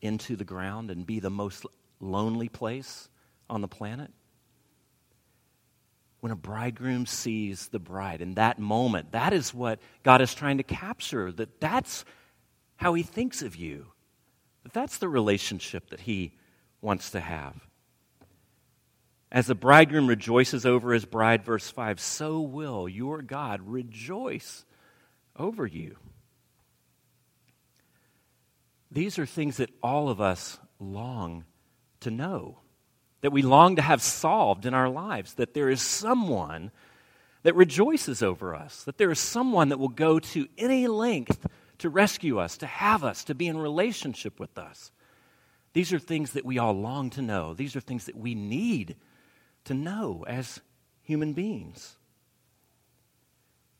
into 0.00 0.34
the 0.34 0.44
ground 0.44 0.90
and 0.90 1.06
be 1.06 1.20
the 1.20 1.30
most 1.30 1.64
lonely 2.00 2.48
place 2.48 3.08
on 3.48 3.60
the 3.60 3.68
planet. 3.68 4.10
When 6.24 6.32
a 6.32 6.36
bridegroom 6.36 7.04
sees 7.04 7.68
the 7.68 7.78
bride 7.78 8.22
in 8.22 8.36
that 8.36 8.58
moment, 8.58 9.12
that 9.12 9.34
is 9.34 9.52
what 9.52 9.78
God 10.02 10.22
is 10.22 10.34
trying 10.34 10.56
to 10.56 10.62
capture, 10.62 11.30
that 11.30 11.60
that's 11.60 12.06
how 12.76 12.94
he 12.94 13.02
thinks 13.02 13.42
of 13.42 13.56
you. 13.56 13.88
That 14.62 14.72
that's 14.72 14.96
the 14.96 15.08
relationship 15.10 15.90
that 15.90 16.00
he 16.00 16.32
wants 16.80 17.10
to 17.10 17.20
have. 17.20 17.66
As 19.30 19.48
the 19.48 19.54
bridegroom 19.54 20.06
rejoices 20.06 20.64
over 20.64 20.94
his 20.94 21.04
bride, 21.04 21.44
verse 21.44 21.68
5, 21.68 22.00
so 22.00 22.40
will 22.40 22.88
your 22.88 23.20
God 23.20 23.60
rejoice 23.60 24.64
over 25.36 25.66
you. 25.66 25.98
These 28.90 29.18
are 29.18 29.26
things 29.26 29.58
that 29.58 29.68
all 29.82 30.08
of 30.08 30.22
us 30.22 30.58
long 30.80 31.44
to 32.00 32.10
know, 32.10 32.60
that 33.24 33.30
we 33.30 33.40
long 33.40 33.76
to 33.76 33.80
have 33.80 34.02
solved 34.02 34.66
in 34.66 34.74
our 34.74 34.90
lives, 34.90 35.32
that 35.36 35.54
there 35.54 35.70
is 35.70 35.80
someone 35.80 36.70
that 37.42 37.54
rejoices 37.54 38.22
over 38.22 38.54
us, 38.54 38.84
that 38.84 38.98
there 38.98 39.10
is 39.10 39.18
someone 39.18 39.70
that 39.70 39.78
will 39.78 39.88
go 39.88 40.18
to 40.18 40.46
any 40.58 40.86
length 40.86 41.46
to 41.78 41.88
rescue 41.88 42.38
us, 42.38 42.58
to 42.58 42.66
have 42.66 43.02
us, 43.02 43.24
to 43.24 43.34
be 43.34 43.46
in 43.46 43.56
relationship 43.56 44.38
with 44.38 44.58
us. 44.58 44.92
These 45.72 45.90
are 45.94 45.98
things 45.98 46.32
that 46.32 46.44
we 46.44 46.58
all 46.58 46.74
long 46.74 47.08
to 47.10 47.22
know. 47.22 47.54
These 47.54 47.74
are 47.76 47.80
things 47.80 48.04
that 48.04 48.14
we 48.14 48.34
need 48.34 48.94
to 49.64 49.72
know 49.72 50.26
as 50.28 50.60
human 51.00 51.32
beings. 51.32 51.96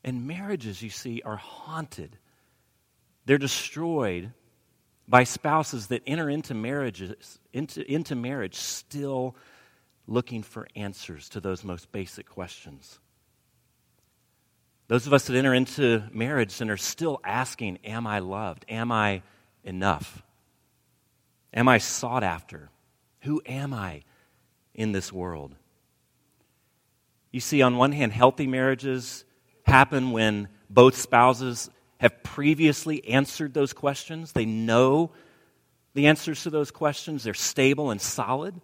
And 0.03 0.25
marriages, 0.25 0.81
you 0.81 0.89
see, 0.89 1.21
are 1.23 1.37
haunted. 1.37 2.17
They're 3.27 3.37
destroyed 3.37 4.33
by 5.07 5.23
spouses 5.23 5.87
that 5.87 6.01
enter 6.07 6.29
into 6.29 6.53
marriages 6.53 7.39
into, 7.53 7.89
into 7.91 8.15
marriage 8.15 8.55
still 8.55 9.35
looking 10.07 10.43
for 10.43 10.67
answers 10.75 11.29
to 11.29 11.39
those 11.39 11.63
most 11.63 11.91
basic 11.91 12.27
questions. 12.27 12.99
Those 14.87 15.07
of 15.07 15.13
us 15.13 15.25
that 15.27 15.35
enter 15.35 15.53
into 15.53 16.03
marriage 16.11 16.61
and 16.61 16.69
are 16.69 16.77
still 16.77 17.19
asking, 17.23 17.79
Am 17.83 18.05
I 18.05 18.19
loved? 18.19 18.65
Am 18.69 18.91
I 18.91 19.23
enough? 19.63 20.21
Am 21.53 21.67
I 21.67 21.79
sought 21.79 22.23
after? 22.23 22.69
Who 23.21 23.41
am 23.45 23.73
I 23.73 24.03
in 24.75 24.91
this 24.91 25.11
world? 25.11 25.55
You 27.31 27.39
see, 27.39 27.61
on 27.61 27.77
one 27.77 27.91
hand, 27.91 28.11
healthy 28.11 28.45
marriages 28.45 29.25
happen 29.63 30.11
when 30.11 30.47
both 30.69 30.95
spouses 30.95 31.69
have 31.99 32.23
previously 32.23 33.07
answered 33.07 33.53
those 33.53 33.73
questions. 33.73 34.31
They 34.31 34.45
know 34.45 35.11
the 35.93 36.07
answers 36.07 36.43
to 36.43 36.49
those 36.49 36.71
questions. 36.71 37.23
They're 37.23 37.33
stable 37.33 37.91
and 37.91 38.01
solid. 38.01 38.59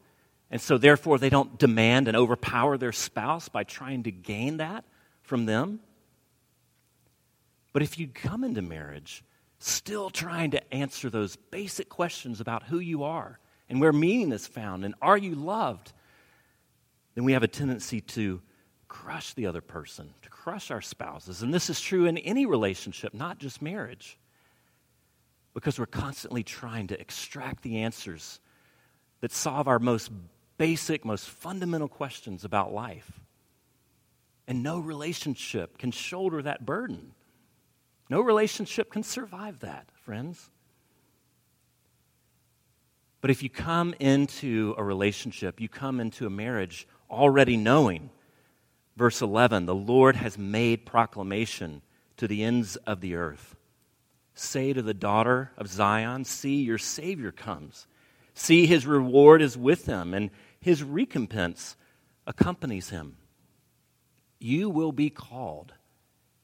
And 0.49 0.59
so, 0.59 0.77
therefore, 0.77 1.17
they 1.17 1.29
don't 1.29 1.57
demand 1.57 2.07
and 2.07 2.17
overpower 2.17 2.77
their 2.77 2.91
spouse 2.91 3.47
by 3.47 3.63
trying 3.63 4.03
to 4.03 4.11
gain 4.11 4.57
that 4.57 4.83
from 5.21 5.45
them. 5.45 5.79
But 7.73 7.83
if 7.83 7.97
you 7.97 8.07
come 8.07 8.43
into 8.43 8.61
marriage 8.61 9.23
still 9.59 10.09
trying 10.09 10.51
to 10.51 10.73
answer 10.73 11.09
those 11.09 11.35
basic 11.35 11.87
questions 11.87 12.41
about 12.41 12.63
who 12.63 12.79
you 12.79 13.03
are 13.03 13.39
and 13.69 13.79
where 13.79 13.93
meaning 13.93 14.31
is 14.31 14.47
found 14.47 14.83
and 14.83 14.95
are 15.01 15.17
you 15.17 15.35
loved, 15.35 15.93
then 17.15 17.23
we 17.23 17.33
have 17.33 17.43
a 17.43 17.47
tendency 17.47 18.01
to 18.01 18.41
crush 18.87 19.33
the 19.33 19.45
other 19.45 19.61
person, 19.61 20.13
to 20.23 20.29
crush 20.41 20.71
our 20.71 20.81
spouses. 20.81 21.43
And 21.43 21.53
this 21.53 21.69
is 21.69 21.79
true 21.79 22.07
in 22.07 22.17
any 22.17 22.47
relationship, 22.47 23.13
not 23.13 23.37
just 23.37 23.61
marriage. 23.61 24.17
Because 25.53 25.77
we're 25.77 25.85
constantly 25.85 26.41
trying 26.41 26.87
to 26.87 26.99
extract 26.99 27.61
the 27.61 27.79
answers 27.79 28.39
that 29.19 29.31
solve 29.31 29.67
our 29.67 29.77
most 29.77 30.09
basic, 30.57 31.05
most 31.05 31.29
fundamental 31.29 31.87
questions 31.87 32.43
about 32.43 32.73
life. 32.73 33.19
And 34.47 34.63
no 34.63 34.79
relationship 34.79 35.77
can 35.77 35.91
shoulder 35.91 36.41
that 36.41 36.65
burden. 36.65 37.11
No 38.09 38.21
relationship 38.21 38.91
can 38.91 39.03
survive 39.03 39.59
that, 39.59 39.89
friends. 39.93 40.49
But 43.21 43.29
if 43.29 43.43
you 43.43 43.49
come 43.49 43.93
into 43.99 44.73
a 44.75 44.83
relationship, 44.83 45.61
you 45.61 45.69
come 45.69 45.99
into 45.99 46.25
a 46.25 46.31
marriage 46.31 46.87
already 47.11 47.57
knowing, 47.57 48.09
verse 49.01 49.19
11, 49.19 49.65
the 49.65 49.73
Lord 49.73 50.15
has 50.15 50.37
made 50.37 50.85
proclamation 50.85 51.81
to 52.17 52.27
the 52.27 52.43
ends 52.43 52.75
of 52.85 53.01
the 53.01 53.15
earth. 53.15 53.55
Say 54.35 54.73
to 54.73 54.83
the 54.83 54.93
daughter 54.93 55.49
of 55.57 55.67
Zion, 55.67 56.23
See, 56.23 56.61
your 56.61 56.77
Savior 56.77 57.31
comes. 57.31 57.87
See, 58.35 58.67
his 58.67 58.85
reward 58.85 59.41
is 59.41 59.57
with 59.57 59.87
him, 59.87 60.13
and 60.13 60.29
his 60.59 60.83
recompense 60.83 61.75
accompanies 62.27 62.91
him. 62.91 63.17
You 64.39 64.69
will 64.69 64.91
be 64.91 65.09
called. 65.09 65.73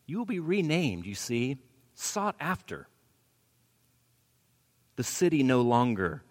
You 0.07 0.17
will 0.17 0.25
be 0.25 0.39
renamed, 0.39 1.05
you 1.05 1.13
see, 1.13 1.59
sought 1.93 2.35
after. 2.39 2.87
The 4.95 5.03
city 5.03 5.43
no 5.43 5.61
longer 5.61 6.23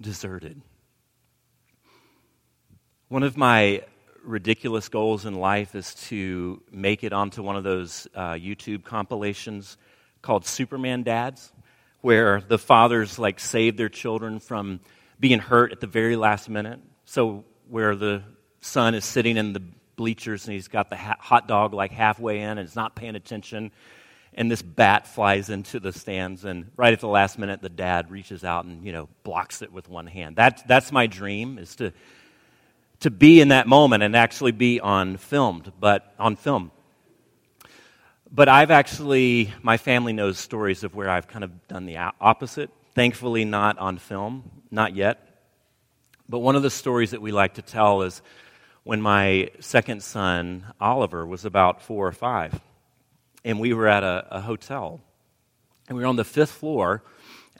deserted. 0.00 0.62
One 3.06 3.22
of 3.22 3.36
my 3.36 3.82
ridiculous 4.24 4.88
goals 4.88 5.26
in 5.26 5.34
life 5.34 5.74
is 5.74 5.94
to 5.94 6.62
make 6.70 7.04
it 7.04 7.12
onto 7.12 7.42
one 7.42 7.56
of 7.56 7.64
those 7.64 8.08
uh, 8.14 8.32
YouTube 8.32 8.84
compilations 8.84 9.76
called 10.22 10.46
Superman 10.46 11.02
Dads, 11.02 11.52
where 12.00 12.40
the 12.40 12.58
fathers 12.58 13.18
like 13.18 13.40
save 13.40 13.76
their 13.76 13.88
children 13.88 14.40
from 14.40 14.80
being 15.18 15.38
hurt 15.38 15.72
at 15.72 15.80
the 15.80 15.86
very 15.86 16.16
last 16.16 16.48
minute. 16.48 16.80
So, 17.04 17.44
where 17.68 17.94
the 17.94 18.22
son 18.60 18.94
is 18.94 19.04
sitting 19.04 19.36
in 19.36 19.52
the 19.52 19.62
bleachers 19.96 20.46
and 20.46 20.54
he's 20.54 20.68
got 20.68 20.90
the 20.90 20.96
ha- 20.96 21.16
hot 21.18 21.46
dog 21.46 21.74
like 21.74 21.92
halfway 21.92 22.40
in 22.40 22.58
and 22.58 22.60
is 22.60 22.76
not 22.76 22.96
paying 22.96 23.16
attention, 23.16 23.70
and 24.34 24.50
this 24.50 24.62
bat 24.62 25.06
flies 25.06 25.50
into 25.50 25.80
the 25.80 25.92
stands, 25.92 26.44
and 26.44 26.70
right 26.76 26.92
at 26.92 27.00
the 27.00 27.08
last 27.08 27.38
minute, 27.38 27.62
the 27.62 27.68
dad 27.68 28.10
reaches 28.10 28.44
out 28.44 28.64
and 28.64 28.84
you 28.84 28.92
know 28.92 29.08
blocks 29.24 29.62
it 29.62 29.72
with 29.72 29.88
one 29.88 30.06
hand. 30.06 30.36
That, 30.36 30.66
that's 30.68 30.92
my 30.92 31.06
dream 31.06 31.58
is 31.58 31.76
to 31.76 31.92
to 33.00 33.10
be 33.10 33.40
in 33.40 33.48
that 33.48 33.66
moment 33.66 34.02
and 34.02 34.14
actually 34.14 34.52
be 34.52 34.80
on 34.80 35.16
filmed, 35.16 35.72
but 35.80 36.14
on 36.18 36.36
film. 36.36 36.70
But 38.30 38.48
I've 38.48 38.70
actually, 38.70 39.52
my 39.62 39.76
family 39.76 40.12
knows 40.12 40.38
stories 40.38 40.84
of 40.84 40.94
where 40.94 41.10
I've 41.10 41.26
kind 41.26 41.42
of 41.42 41.66
done 41.66 41.86
the 41.86 41.96
opposite. 42.20 42.70
Thankfully, 42.94 43.44
not 43.44 43.78
on 43.78 43.98
film, 43.98 44.48
not 44.70 44.94
yet. 44.94 45.26
But 46.28 46.38
one 46.38 46.54
of 46.54 46.62
the 46.62 46.70
stories 46.70 47.10
that 47.10 47.20
we 47.20 47.32
like 47.32 47.54
to 47.54 47.62
tell 47.62 48.02
is 48.02 48.22
when 48.84 49.02
my 49.02 49.50
second 49.58 50.02
son, 50.02 50.64
Oliver, 50.80 51.26
was 51.26 51.44
about 51.44 51.82
four 51.82 52.06
or 52.06 52.12
five. 52.12 52.60
And 53.44 53.58
we 53.58 53.72
were 53.72 53.88
at 53.88 54.04
a, 54.04 54.26
a 54.30 54.40
hotel. 54.40 55.00
And 55.88 55.96
we 55.96 56.04
were 56.04 56.08
on 56.08 56.16
the 56.16 56.24
fifth 56.24 56.52
floor. 56.52 57.02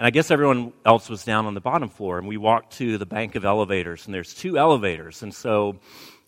And 0.01 0.07
I 0.07 0.11
guess 0.11 0.31
everyone 0.31 0.73
else 0.87 1.11
was 1.11 1.27
down 1.27 1.45
on 1.45 1.53
the 1.53 1.61
bottom 1.61 1.91
floor. 1.91 2.17
And 2.17 2.27
we 2.27 2.39
walked 2.39 2.79
to 2.79 2.97
the 2.97 3.05
bank 3.05 3.35
of 3.35 3.45
elevators. 3.45 4.07
And 4.07 4.15
there's 4.15 4.33
two 4.33 4.57
elevators. 4.57 5.23
And 5.23 5.35
so 5.35 5.77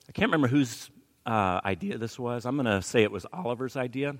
I 0.06 0.12
can't 0.12 0.28
remember 0.28 0.48
whose 0.48 0.90
uh, 1.24 1.58
idea 1.64 1.96
this 1.96 2.18
was. 2.18 2.44
I'm 2.44 2.56
going 2.56 2.66
to 2.66 2.82
say 2.82 3.02
it 3.02 3.10
was 3.10 3.24
Oliver's 3.32 3.74
idea. 3.74 4.16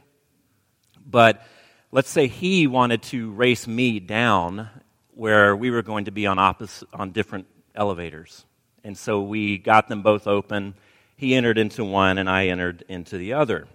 But 1.04 1.46
let's 1.90 2.08
say 2.08 2.28
he 2.28 2.66
wanted 2.66 3.02
to 3.02 3.30
race 3.32 3.66
me 3.66 4.00
down 4.00 4.70
where 5.10 5.54
we 5.54 5.70
were 5.70 5.82
going 5.82 6.06
to 6.06 6.12
be 6.12 6.26
on 6.26 6.38
opposite 6.38 6.88
on 6.94 7.10
different 7.10 7.46
elevators. 7.74 8.46
And 8.82 8.96
so 8.96 9.20
we 9.20 9.58
got 9.58 9.86
them 9.86 10.00
both 10.00 10.26
open. 10.26 10.72
He 11.14 11.34
entered 11.34 11.58
into 11.58 11.84
one, 11.84 12.16
and 12.16 12.30
I 12.30 12.46
entered 12.46 12.86
into 12.88 13.18
the 13.18 13.34
other. 13.34 13.68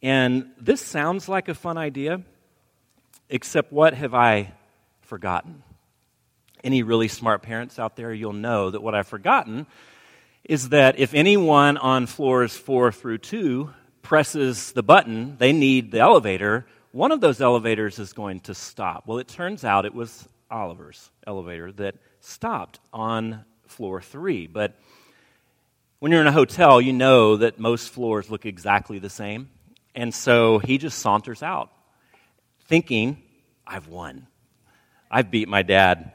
And 0.00 0.52
this 0.60 0.80
sounds 0.80 1.28
like 1.28 1.48
a 1.48 1.54
fun 1.54 1.76
idea, 1.76 2.22
except 3.28 3.72
what 3.72 3.92
have 3.92 4.14
I 4.14 4.52
forgotten? 5.06 5.62
Any 6.62 6.82
really 6.82 7.08
smart 7.08 7.42
parents 7.42 7.78
out 7.78 7.96
there, 7.96 8.12
you'll 8.12 8.32
know 8.32 8.70
that 8.70 8.82
what 8.82 8.94
I've 8.94 9.08
forgotten 9.08 9.66
is 10.44 10.68
that 10.68 10.98
if 10.98 11.14
anyone 11.14 11.76
on 11.76 12.06
floors 12.06 12.56
four 12.56 12.92
through 12.92 13.18
two 13.18 13.70
presses 14.02 14.72
the 14.72 14.82
button, 14.82 15.36
they 15.38 15.52
need 15.52 15.90
the 15.90 15.98
elevator, 15.98 16.66
one 16.92 17.12
of 17.12 17.20
those 17.20 17.40
elevators 17.40 17.98
is 17.98 18.12
going 18.12 18.40
to 18.40 18.54
stop. 18.54 19.06
Well, 19.06 19.18
it 19.18 19.28
turns 19.28 19.64
out 19.64 19.84
it 19.84 19.94
was 19.94 20.28
Oliver's 20.50 21.10
elevator 21.26 21.72
that 21.72 21.96
stopped 22.20 22.78
on 22.92 23.44
floor 23.66 24.00
three. 24.00 24.46
But 24.46 24.74
when 25.98 26.12
you're 26.12 26.20
in 26.20 26.26
a 26.26 26.32
hotel, 26.32 26.80
you 26.80 26.92
know 26.92 27.36
that 27.36 27.58
most 27.58 27.90
floors 27.90 28.30
look 28.30 28.46
exactly 28.46 28.98
the 28.98 29.10
same. 29.10 29.50
And 29.94 30.14
so 30.14 30.58
he 30.58 30.78
just 30.78 30.98
saunters 30.98 31.42
out, 31.42 31.70
thinking, 32.66 33.22
I've 33.66 33.88
won. 33.88 34.26
I've 35.10 35.30
beat 35.30 35.48
my 35.48 35.62
dad. 35.62 36.12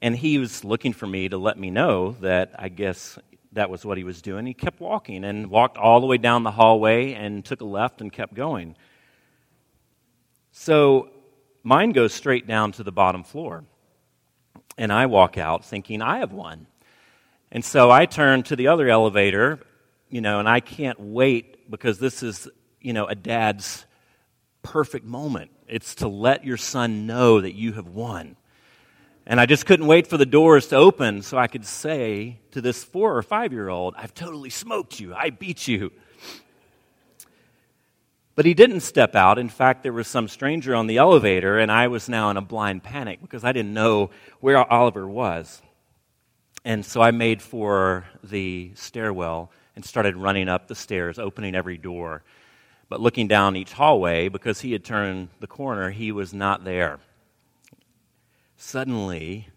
And 0.00 0.14
he 0.16 0.38
was 0.38 0.64
looking 0.64 0.92
for 0.92 1.06
me 1.06 1.28
to 1.28 1.38
let 1.38 1.58
me 1.58 1.70
know 1.70 2.12
that 2.20 2.54
I 2.58 2.68
guess 2.68 3.18
that 3.52 3.70
was 3.70 3.84
what 3.84 3.96
he 3.96 4.04
was 4.04 4.20
doing. 4.20 4.46
He 4.46 4.54
kept 4.54 4.80
walking 4.80 5.24
and 5.24 5.48
walked 5.48 5.78
all 5.78 6.00
the 6.00 6.06
way 6.06 6.18
down 6.18 6.42
the 6.42 6.50
hallway 6.50 7.14
and 7.14 7.44
took 7.44 7.60
a 7.60 7.64
left 7.64 8.00
and 8.00 8.12
kept 8.12 8.34
going. 8.34 8.76
So 10.52 11.10
mine 11.62 11.92
goes 11.92 12.12
straight 12.12 12.46
down 12.46 12.72
to 12.72 12.82
the 12.82 12.92
bottom 12.92 13.24
floor. 13.24 13.64
And 14.76 14.92
I 14.92 15.06
walk 15.06 15.38
out 15.38 15.64
thinking, 15.64 16.02
I 16.02 16.18
have 16.18 16.32
won. 16.32 16.66
And 17.52 17.64
so 17.64 17.90
I 17.90 18.06
turn 18.06 18.42
to 18.44 18.56
the 18.56 18.68
other 18.68 18.88
elevator, 18.88 19.60
you 20.08 20.20
know, 20.20 20.40
and 20.40 20.48
I 20.48 20.58
can't 20.58 20.98
wait 20.98 21.70
because 21.70 22.00
this 22.00 22.22
is, 22.24 22.48
you 22.80 22.92
know, 22.92 23.06
a 23.06 23.14
dad's 23.14 23.86
perfect 24.62 25.06
moment. 25.06 25.52
It's 25.68 25.96
to 25.96 26.08
let 26.08 26.44
your 26.44 26.56
son 26.56 27.06
know 27.06 27.40
that 27.40 27.54
you 27.54 27.72
have 27.72 27.88
won. 27.88 28.36
And 29.26 29.40
I 29.40 29.46
just 29.46 29.64
couldn't 29.64 29.86
wait 29.86 30.06
for 30.06 30.18
the 30.18 30.26
doors 30.26 30.66
to 30.68 30.76
open 30.76 31.22
so 31.22 31.38
I 31.38 31.46
could 31.46 31.64
say 31.64 32.40
to 32.50 32.60
this 32.60 32.84
four 32.84 33.16
or 33.16 33.22
five 33.22 33.52
year 33.52 33.68
old, 33.68 33.94
I've 33.96 34.12
totally 34.12 34.50
smoked 34.50 35.00
you. 35.00 35.14
I 35.14 35.30
beat 35.30 35.66
you. 35.66 35.92
But 38.34 38.44
he 38.44 38.52
didn't 38.52 38.80
step 38.80 39.14
out. 39.14 39.38
In 39.38 39.48
fact, 39.48 39.82
there 39.82 39.92
was 39.92 40.08
some 40.08 40.26
stranger 40.28 40.74
on 40.74 40.88
the 40.88 40.98
elevator, 40.98 41.58
and 41.58 41.70
I 41.70 41.86
was 41.86 42.08
now 42.08 42.30
in 42.30 42.36
a 42.36 42.42
blind 42.42 42.82
panic 42.82 43.20
because 43.22 43.44
I 43.44 43.52
didn't 43.52 43.72
know 43.72 44.10
where 44.40 44.58
Oliver 44.58 45.06
was. 45.06 45.62
And 46.64 46.84
so 46.84 47.00
I 47.00 47.10
made 47.12 47.40
for 47.40 48.04
the 48.24 48.72
stairwell 48.74 49.52
and 49.76 49.84
started 49.84 50.16
running 50.16 50.48
up 50.48 50.66
the 50.66 50.74
stairs, 50.74 51.18
opening 51.18 51.54
every 51.54 51.78
door. 51.78 52.22
But 52.88 53.00
looking 53.00 53.28
down 53.28 53.56
each 53.56 53.72
hallway, 53.72 54.28
because 54.28 54.60
he 54.60 54.72
had 54.72 54.84
turned 54.84 55.28
the 55.40 55.46
corner, 55.46 55.90
he 55.90 56.12
was 56.12 56.32
not 56.34 56.64
there. 56.64 56.98
Suddenly, 58.56 59.48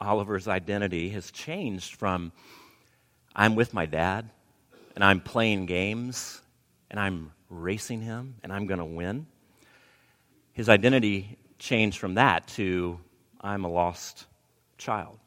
Oliver's 0.00 0.48
identity 0.48 1.10
has 1.10 1.30
changed 1.30 1.96
from 1.96 2.32
I'm 3.34 3.54
with 3.54 3.72
my 3.72 3.86
dad, 3.86 4.28
and 4.94 5.02
I'm 5.02 5.20
playing 5.20 5.66
games, 5.66 6.42
and 6.90 7.00
I'm 7.00 7.32
racing 7.48 8.02
him, 8.02 8.34
and 8.42 8.52
I'm 8.52 8.66
going 8.66 8.78
to 8.78 8.84
win. 8.84 9.26
His 10.52 10.68
identity 10.68 11.38
changed 11.58 11.98
from 11.98 12.14
that 12.14 12.46
to 12.48 13.00
I'm 13.40 13.64
a 13.64 13.70
lost 13.70 14.26
child. 14.76 15.18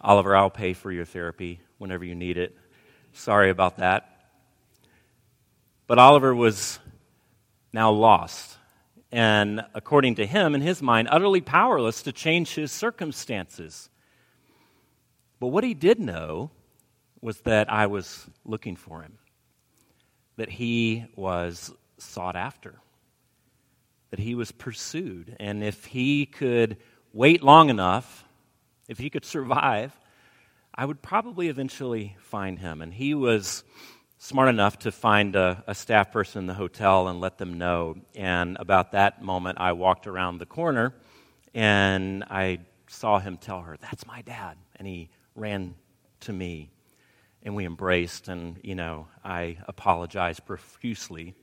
Oliver, 0.00 0.36
I'll 0.36 0.50
pay 0.50 0.74
for 0.74 0.92
your 0.92 1.04
therapy 1.04 1.60
whenever 1.78 2.04
you 2.04 2.14
need 2.14 2.38
it. 2.38 2.56
Sorry 3.12 3.50
about 3.50 3.78
that. 3.78 4.17
But 5.88 5.98
Oliver 5.98 6.34
was 6.34 6.78
now 7.72 7.90
lost. 7.90 8.58
And 9.10 9.64
according 9.74 10.16
to 10.16 10.26
him, 10.26 10.54
in 10.54 10.60
his 10.60 10.82
mind, 10.82 11.08
utterly 11.10 11.40
powerless 11.40 12.02
to 12.02 12.12
change 12.12 12.54
his 12.54 12.70
circumstances. 12.70 13.88
But 15.40 15.46
what 15.48 15.64
he 15.64 15.72
did 15.72 15.98
know 15.98 16.50
was 17.22 17.40
that 17.40 17.72
I 17.72 17.86
was 17.86 18.28
looking 18.44 18.76
for 18.76 19.00
him, 19.00 19.18
that 20.36 20.50
he 20.50 21.06
was 21.16 21.72
sought 21.96 22.36
after, 22.36 22.74
that 24.10 24.20
he 24.20 24.34
was 24.34 24.52
pursued. 24.52 25.36
And 25.40 25.64
if 25.64 25.86
he 25.86 26.26
could 26.26 26.76
wait 27.14 27.42
long 27.42 27.70
enough, 27.70 28.26
if 28.88 28.98
he 28.98 29.08
could 29.08 29.24
survive, 29.24 29.98
I 30.74 30.84
would 30.84 31.00
probably 31.00 31.48
eventually 31.48 32.14
find 32.20 32.58
him. 32.58 32.82
And 32.82 32.92
he 32.92 33.14
was 33.14 33.64
smart 34.18 34.48
enough 34.48 34.80
to 34.80 34.92
find 34.92 35.36
a, 35.36 35.62
a, 35.66 35.74
staff 35.74 36.10
person 36.10 36.40
in 36.40 36.46
the 36.46 36.54
hotel 36.54 37.08
and 37.08 37.20
let 37.20 37.38
them 37.38 37.56
know. 37.56 37.96
And 38.16 38.56
about 38.58 38.92
that 38.92 39.22
moment, 39.22 39.58
I 39.60 39.72
walked 39.72 40.06
around 40.06 40.38
the 40.38 40.46
corner 40.46 40.92
and 41.54 42.24
I 42.24 42.58
saw 42.88 43.20
him 43.20 43.36
tell 43.36 43.62
her, 43.62 43.76
That's 43.80 44.06
my 44.06 44.22
dad. 44.22 44.58
And 44.76 44.86
he 44.86 45.08
ran 45.34 45.74
to 46.20 46.32
me 46.32 46.70
and 47.44 47.54
we 47.54 47.64
embraced. 47.64 48.28
And, 48.28 48.58
you 48.62 48.74
know, 48.74 49.06
I 49.24 49.56
apologized 49.68 50.44
profusely, 50.44 51.34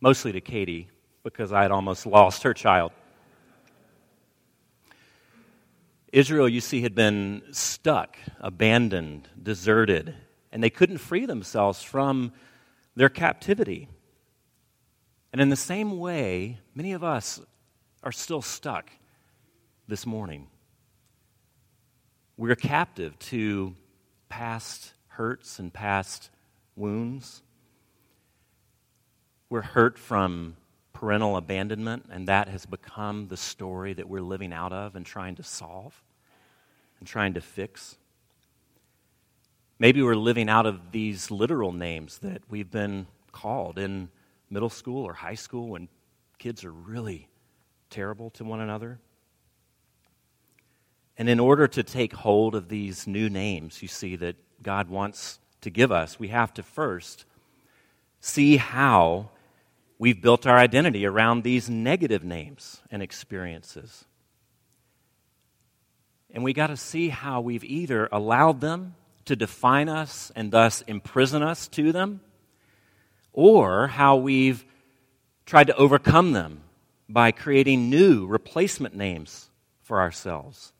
mostly 0.00 0.32
to 0.32 0.40
Katie 0.40 0.88
because 1.22 1.52
I 1.52 1.62
had 1.62 1.70
almost 1.70 2.06
lost 2.06 2.42
her 2.44 2.54
child. 2.54 2.92
Israel, 6.12 6.48
you 6.48 6.62
see, 6.62 6.80
had 6.80 6.94
been 6.94 7.42
stuck, 7.50 8.16
abandoned, 8.40 9.28
deserted, 9.42 10.14
and 10.56 10.64
they 10.64 10.70
couldn't 10.70 10.96
free 10.96 11.26
themselves 11.26 11.82
from 11.82 12.32
their 12.94 13.10
captivity. 13.10 13.90
And 15.30 15.38
in 15.38 15.50
the 15.50 15.54
same 15.54 15.98
way, 15.98 16.60
many 16.74 16.92
of 16.92 17.04
us 17.04 17.38
are 18.02 18.10
still 18.10 18.40
stuck 18.40 18.90
this 19.86 20.06
morning. 20.06 20.46
We're 22.38 22.56
captive 22.56 23.18
to 23.18 23.74
past 24.30 24.94
hurts 25.08 25.58
and 25.58 25.70
past 25.70 26.30
wounds. 26.74 27.42
We're 29.50 29.60
hurt 29.60 29.98
from 29.98 30.56
parental 30.94 31.36
abandonment, 31.36 32.06
and 32.10 32.28
that 32.28 32.48
has 32.48 32.64
become 32.64 33.28
the 33.28 33.36
story 33.36 33.92
that 33.92 34.08
we're 34.08 34.22
living 34.22 34.54
out 34.54 34.72
of 34.72 34.96
and 34.96 35.04
trying 35.04 35.34
to 35.34 35.42
solve 35.42 36.02
and 36.98 37.06
trying 37.06 37.34
to 37.34 37.42
fix. 37.42 37.98
Maybe 39.78 40.02
we're 40.02 40.14
living 40.16 40.48
out 40.48 40.64
of 40.64 40.90
these 40.90 41.30
literal 41.30 41.72
names 41.72 42.18
that 42.18 42.42
we've 42.48 42.70
been 42.70 43.06
called 43.30 43.78
in 43.78 44.08
middle 44.48 44.70
school 44.70 45.04
or 45.04 45.12
high 45.12 45.34
school 45.34 45.68
when 45.68 45.88
kids 46.38 46.64
are 46.64 46.72
really 46.72 47.28
terrible 47.90 48.30
to 48.30 48.44
one 48.44 48.60
another. 48.60 48.98
And 51.18 51.28
in 51.28 51.38
order 51.38 51.68
to 51.68 51.82
take 51.82 52.14
hold 52.14 52.54
of 52.54 52.68
these 52.68 53.06
new 53.06 53.28
names, 53.28 53.82
you 53.82 53.88
see, 53.88 54.16
that 54.16 54.36
God 54.62 54.88
wants 54.88 55.40
to 55.60 55.70
give 55.70 55.92
us, 55.92 56.18
we 56.18 56.28
have 56.28 56.54
to 56.54 56.62
first 56.62 57.26
see 58.20 58.56
how 58.56 59.30
we've 59.98 60.20
built 60.20 60.46
our 60.46 60.58
identity 60.58 61.06
around 61.06 61.42
these 61.42 61.68
negative 61.68 62.24
names 62.24 62.80
and 62.90 63.02
experiences. 63.02 64.06
And 66.30 66.42
we 66.42 66.52
got 66.52 66.68
to 66.68 66.76
see 66.76 67.08
how 67.08 67.40
we've 67.40 67.64
either 67.64 68.08
allowed 68.10 68.60
them 68.60 68.94
to 69.26 69.36
define 69.36 69.88
us 69.88 70.32
and 70.34 70.50
thus 70.50 70.82
imprison 70.82 71.42
us 71.42 71.68
to 71.68 71.92
them, 71.92 72.20
or 73.32 73.88
how 73.88 74.16
we've 74.16 74.64
tried 75.44 75.68
to 75.68 75.76
overcome 75.76 76.32
them 76.32 76.62
by 77.08 77.30
creating 77.30 77.90
new 77.90 78.26
replacement 78.26 78.94
names 78.96 79.50
for 79.82 80.00
ourselves. 80.00 80.72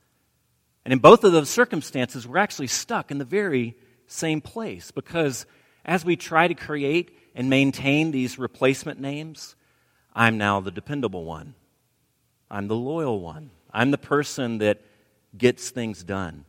And 0.84 0.92
in 0.92 0.98
both 0.98 1.24
of 1.24 1.32
those 1.32 1.50
circumstances, 1.50 2.26
we're 2.26 2.38
actually 2.38 2.66
stuck 2.68 3.10
in 3.10 3.18
the 3.18 3.24
very 3.24 3.74
same 4.06 4.40
place 4.40 4.90
because 4.90 5.46
as 5.84 6.04
we 6.04 6.16
try 6.16 6.48
to 6.48 6.54
create 6.54 7.16
and 7.34 7.50
maintain 7.50 8.10
these 8.10 8.38
replacement 8.38 9.00
names, 9.00 9.56
I'm 10.14 10.38
now 10.38 10.60
the 10.60 10.70
dependable 10.70 11.24
one. 11.24 11.54
I'm 12.50 12.68
the 12.68 12.76
loyal 12.76 13.20
one. 13.20 13.50
I'm 13.72 13.90
the 13.90 13.98
person 13.98 14.58
that 14.58 14.80
gets 15.36 15.70
things 15.70 16.02
done. 16.02 16.44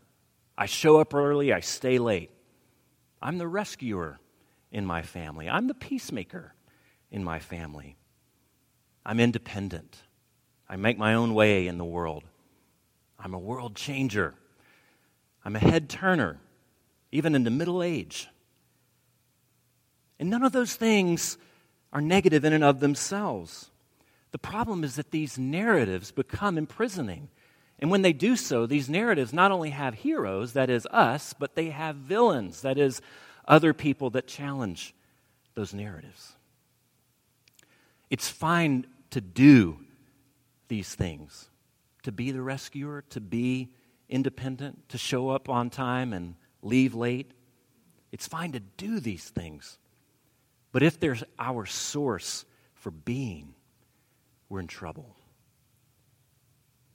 I 0.57 0.65
show 0.65 0.99
up 0.99 1.13
early, 1.13 1.53
I 1.53 1.59
stay 1.59 1.99
late. 1.99 2.31
I'm 3.21 3.37
the 3.37 3.47
rescuer 3.47 4.19
in 4.71 4.85
my 4.85 5.01
family. 5.01 5.49
I'm 5.49 5.67
the 5.67 5.73
peacemaker 5.73 6.53
in 7.11 7.23
my 7.23 7.39
family. 7.39 7.97
I'm 9.05 9.19
independent. 9.19 9.97
I 10.67 10.75
make 10.75 10.97
my 10.97 11.13
own 11.13 11.33
way 11.33 11.67
in 11.67 11.77
the 11.77 11.85
world. 11.85 12.23
I'm 13.19 13.33
a 13.33 13.39
world 13.39 13.75
changer. 13.75 14.35
I'm 15.45 15.55
a 15.55 15.59
head 15.59 15.89
turner, 15.89 16.39
even 17.11 17.35
in 17.35 17.43
the 17.43 17.49
middle 17.51 17.81
age. 17.81 18.27
And 20.19 20.29
none 20.29 20.43
of 20.43 20.51
those 20.51 20.75
things 20.75 21.37
are 21.93 22.01
negative 22.01 22.43
in 22.43 22.53
and 22.53 22.63
of 22.63 22.79
themselves. 22.79 23.71
The 24.31 24.37
problem 24.37 24.83
is 24.83 24.95
that 24.95 25.11
these 25.11 25.37
narratives 25.37 26.11
become 26.11 26.57
imprisoning. 26.57 27.29
And 27.79 27.91
when 27.91 28.01
they 28.01 28.13
do 28.13 28.35
so, 28.35 28.65
these 28.65 28.89
narratives 28.89 29.33
not 29.33 29.51
only 29.51 29.69
have 29.69 29.93
heroes, 29.95 30.53
that 30.53 30.69
is 30.69 30.87
us, 30.87 31.33
but 31.33 31.55
they 31.55 31.69
have 31.69 31.95
villains, 31.95 32.61
that 32.61 32.77
is 32.77 33.01
other 33.47 33.73
people 33.73 34.09
that 34.11 34.27
challenge 34.27 34.95
those 35.53 35.73
narratives. 35.73 36.33
It's 38.09 38.29
fine 38.29 38.87
to 39.11 39.21
do 39.21 39.79
these 40.69 40.95
things, 40.95 41.49
to 42.03 42.11
be 42.11 42.31
the 42.31 42.41
rescuer, 42.41 43.03
to 43.09 43.21
be 43.21 43.69
independent, 44.09 44.89
to 44.89 44.97
show 44.97 45.29
up 45.29 45.49
on 45.49 45.69
time 45.69 46.13
and 46.13 46.35
leave 46.61 46.95
late. 46.95 47.31
It's 48.11 48.27
fine 48.27 48.53
to 48.53 48.59
do 48.59 48.99
these 48.99 49.29
things. 49.29 49.77
But 50.71 50.83
if 50.83 50.99
there's 50.99 51.23
our 51.37 51.65
source 51.65 52.45
for 52.73 52.91
being, 52.91 53.53
we're 54.49 54.61
in 54.61 54.67
trouble 54.67 55.16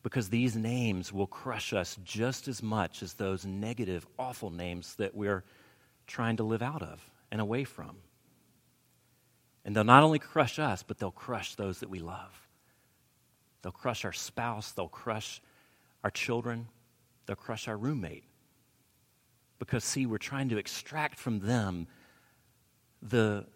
because 0.03 0.29
these 0.29 0.57
names 0.57 1.13
will 1.13 1.27
crush 1.27 1.73
us 1.73 1.97
just 2.05 2.49
as 2.49 2.63
much 2.63 3.03
as 3.03 3.15
those 3.15 3.47
negative, 3.47 4.07
awful 4.19 4.51
names 4.51 4.95
that 4.97 5.15
we're 5.15 5.45
trying 6.07 6.37
to 6.37 6.43
live 6.43 6.63
out 6.63 6.83
of 6.83 7.09
and 7.31 7.41
away 7.41 7.65
from. 7.65 7.97
And 9.65 9.77
they'll 9.77 9.85
not 9.85 10.03
only 10.03 10.19
crush 10.19 10.59
us, 10.59 10.83
but 10.83 10.99
they'll 10.99 11.13
crush 11.13 11.55
those 11.55 11.81
that 11.81 11.91
we 11.91 12.01
love. 12.01 12.49
They'll 13.63 13.71
crush 13.71 14.05
our 14.05 14.13
spouse, 14.13 14.73
they'll 14.73 14.89
crush 14.89 15.41
our 16.03 16.11
children, 16.11 16.67
they'll 17.27 17.37
crush 17.37 17.69
our 17.69 17.77
roommate. 17.77 18.25
Because, 19.61 19.85
see, 19.85 20.07
we're 20.07 20.19
trying 20.19 20.49
to 20.49 20.59
extract 20.59 21.21
from 21.21 21.39
them 21.39 21.87
the 23.01 23.47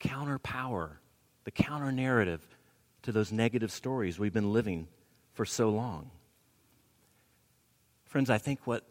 counter 0.00 0.40
power, 0.40 0.98
the 1.44 1.52
counter 1.52 1.92
narrative 1.92 2.44
to 3.02 3.12
those 3.12 3.30
negative 3.30 3.70
stories 3.70 4.18
we've 4.18 4.32
been 4.32 4.52
living 4.52 4.88
for 5.34 5.44
so 5.44 5.68
long. 5.68 6.10
Friends, 8.06 8.30
I 8.30 8.38
think 8.38 8.60
what 8.64 8.84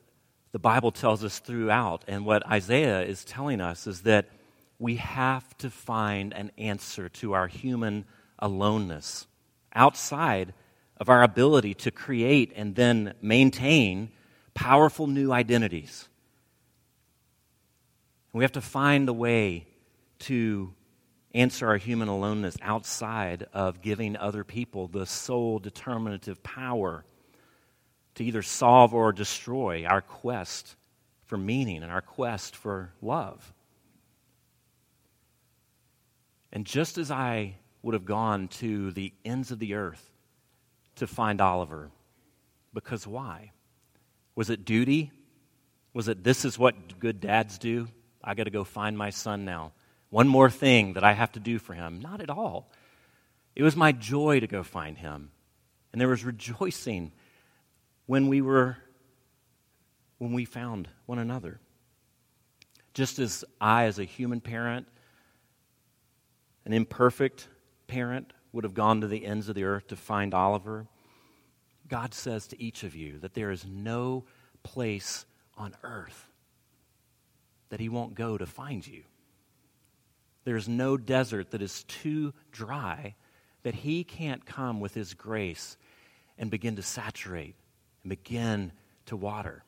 the 0.51 0.59
Bible 0.59 0.91
tells 0.91 1.23
us 1.23 1.39
throughout 1.39 2.03
and 2.07 2.25
what 2.25 2.45
Isaiah 2.45 3.01
is 3.01 3.25
telling 3.25 3.59
us 3.59 3.87
is 3.87 4.01
that 4.01 4.27
we 4.77 4.97
have 4.97 5.57
to 5.57 5.69
find 5.69 6.33
an 6.33 6.51
answer 6.57 7.09
to 7.09 7.33
our 7.33 7.47
human 7.47 8.05
aloneness 8.37 9.25
outside 9.73 10.53
of 10.97 11.09
our 11.09 11.23
ability 11.23 11.73
to 11.73 11.91
create 11.91 12.51
and 12.55 12.75
then 12.75 13.13
maintain 13.21 14.11
powerful 14.53 15.07
new 15.07 15.31
identities. 15.31 16.07
We 18.33 18.43
have 18.43 18.51
to 18.53 18.61
find 18.61 19.07
a 19.07 19.13
way 19.13 19.67
to 20.19 20.73
answer 21.33 21.67
our 21.67 21.77
human 21.77 22.07
aloneness 22.07 22.55
outside 22.61 23.47
of 23.53 23.81
giving 23.81 24.15
other 24.15 24.43
people 24.43 24.87
the 24.87 25.05
sole 25.05 25.59
determinative 25.59 26.43
power 26.43 27.03
to 28.15 28.23
either 28.23 28.43
solve 28.43 28.93
or 28.93 29.11
destroy 29.11 29.85
our 29.85 30.01
quest 30.01 30.75
for 31.25 31.37
meaning 31.37 31.81
and 31.81 31.91
our 31.91 32.01
quest 32.01 32.55
for 32.55 32.91
love. 33.01 33.53
And 36.51 36.65
just 36.65 36.99
as 36.99 37.09
I 37.09 37.55
would 37.81 37.95
have 37.95 38.05
gone 38.05 38.47
to 38.47 38.91
the 38.91 39.11
ends 39.25 39.51
of 39.51 39.57
the 39.57 39.73
earth 39.73 40.11
to 40.97 41.07
find 41.07 41.41
Oliver, 41.41 41.89
because 42.73 43.07
why? 43.07 43.51
Was 44.35 44.51
it 44.51 44.65
duty? 44.65 45.11
Was 45.93 46.07
it 46.07 46.23
this 46.23 46.45
is 46.45 46.59
what 46.59 46.99
good 46.99 47.19
dads 47.19 47.57
do? 47.57 47.87
I 48.23 48.35
got 48.35 48.43
to 48.43 48.51
go 48.51 48.63
find 48.63 48.95
my 48.95 49.09
son 49.09 49.45
now 49.45 49.71
one 50.13 50.27
more 50.27 50.51
thing 50.51 50.93
that 50.93 51.03
I 51.03 51.13
have 51.13 51.31
to 51.31 51.39
do 51.39 51.57
for 51.57 51.73
him. 51.73 51.99
Not 51.99 52.21
at 52.21 52.29
all. 52.29 52.69
It 53.55 53.63
was 53.63 53.75
my 53.75 53.91
joy 53.91 54.41
to 54.41 54.45
go 54.45 54.61
find 54.61 54.95
him. 54.95 55.31
And 55.91 55.99
there 55.99 56.07
was 56.07 56.23
rejoicing 56.23 57.13
when 58.05 58.27
we 58.27 58.39
were 58.39 58.77
when 60.19 60.33
we 60.33 60.45
found 60.45 60.87
one 61.07 61.17
another. 61.17 61.59
Just 62.93 63.17
as 63.17 63.43
I 63.59 63.85
as 63.85 63.97
a 63.97 64.03
human 64.03 64.39
parent, 64.39 64.85
an 66.63 66.73
imperfect 66.73 67.47
parent 67.87 68.33
would 68.51 68.65
have 68.65 68.75
gone 68.75 69.01
to 69.01 69.07
the 69.07 69.25
ends 69.25 69.49
of 69.49 69.55
the 69.55 69.63
earth 69.63 69.87
to 69.87 69.95
find 69.95 70.35
Oliver, 70.35 70.85
God 71.87 72.13
says 72.13 72.45
to 72.47 72.61
each 72.61 72.83
of 72.83 72.95
you 72.95 73.17
that 73.21 73.33
there 73.33 73.49
is 73.49 73.65
no 73.65 74.25
place 74.61 75.25
on 75.57 75.73
earth 75.81 76.29
that 77.69 77.79
he 77.79 77.89
won't 77.89 78.13
go 78.13 78.37
to 78.37 78.45
find 78.45 78.85
you. 78.85 79.01
There's 80.43 80.67
no 80.67 80.97
desert 80.97 81.51
that 81.51 81.61
is 81.61 81.83
too 81.83 82.33
dry 82.51 83.15
that 83.63 83.75
He 83.75 84.03
can't 84.03 84.45
come 84.45 84.79
with 84.79 84.93
His 84.93 85.13
grace 85.13 85.77
and 86.37 86.51
begin 86.51 86.75
to 86.75 86.81
saturate 86.81 87.55
and 88.03 88.09
begin 88.09 88.71
to 89.05 89.15
water. 89.15 89.63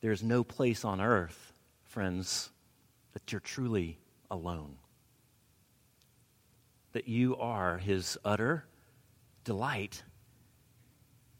There's 0.00 0.22
no 0.22 0.42
place 0.42 0.84
on 0.84 1.00
earth, 1.00 1.52
friends, 1.84 2.50
that 3.12 3.30
you're 3.32 3.40
truly 3.40 3.98
alone. 4.30 4.76
That 6.92 7.06
you 7.06 7.36
are 7.36 7.78
his 7.78 8.18
utter 8.24 8.64
delight 9.44 10.02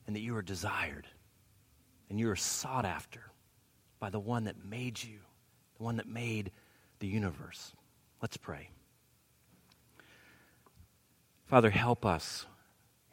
and 0.07 0.15
that 0.15 0.21
you 0.21 0.37
are 0.37 0.43
desired 0.43 1.07
and 2.09 2.19
you 2.19 2.29
are 2.31 2.37
sought 2.37 2.85
after 2.85 3.21
by 3.99 4.11
the 4.11 4.21
one 4.21 4.45
that 4.45 4.65
made 4.65 5.03
you, 5.03 5.19
the 5.81 5.85
one 5.85 5.97
that 5.97 6.07
made 6.07 6.53
the 6.99 7.07
universe. 7.07 7.73
Let's 8.21 8.37
pray. 8.37 8.69
Father, 11.47 11.71
help 11.71 12.05
us, 12.05 12.45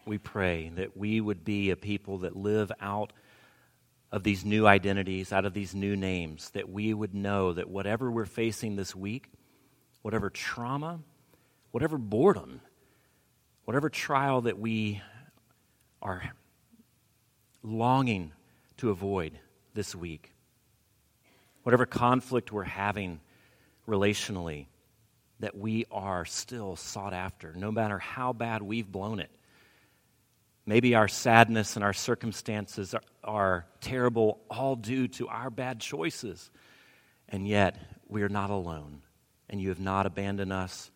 we 0.05 0.17
pray, 0.17 0.69
that 0.75 0.97
we 0.97 1.21
would 1.21 1.45
be 1.45 1.69
a 1.69 1.77
people 1.77 2.19
that 2.19 2.35
live 2.35 2.69
out 2.81 3.13
of 4.11 4.23
these 4.23 4.43
new 4.43 4.67
identities, 4.67 5.31
out 5.31 5.45
of 5.45 5.53
these 5.53 5.73
new 5.73 5.95
names, 5.95 6.49
that 6.49 6.69
we 6.69 6.93
would 6.93 7.13
know 7.13 7.53
that 7.53 7.69
whatever 7.69 8.11
we're 8.11 8.25
facing 8.25 8.75
this 8.75 8.93
week, 8.93 9.29
whatever 10.01 10.29
trauma, 10.29 10.99
whatever 11.71 11.97
boredom, 11.97 12.59
whatever 13.63 13.89
trial 13.89 14.41
that 14.41 14.59
we 14.59 15.01
are 16.01 16.33
longing 17.63 18.33
to 18.75 18.89
avoid 18.89 19.39
this 19.73 19.95
week, 19.95 20.33
whatever 21.67 21.85
conflict 21.85 22.49
we're 22.49 22.63
having 22.63 23.19
relationally, 23.89 24.67
that 25.41 25.53
we 25.53 25.83
are 25.91 26.23
still 26.23 26.77
sought 26.77 27.13
after, 27.13 27.51
no 27.57 27.73
matter 27.73 27.99
how 27.99 28.31
bad 28.31 28.61
we've 28.61 28.89
blown 28.89 29.19
it. 29.19 29.29
Maybe 30.65 30.95
our 30.95 31.09
sadness 31.09 31.75
and 31.75 31.83
our 31.83 31.91
circumstances 31.91 32.93
are, 32.93 33.01
are, 33.21 33.65
terrible, 33.81 34.39
all 34.49 34.77
due 34.77 35.09
to 35.09 35.27
our 35.27 35.49
bad 35.49 35.81
choices. 35.81 36.51
And 37.27 37.45
yet, 37.45 37.77
we 38.07 38.21
are 38.21 38.29
not 38.29 38.49
alone. 38.49 39.01
And 39.49 39.59
you 39.59 39.67
have 39.67 39.81
not 39.81 40.05
abandoned 40.05 40.53
us 40.53 40.89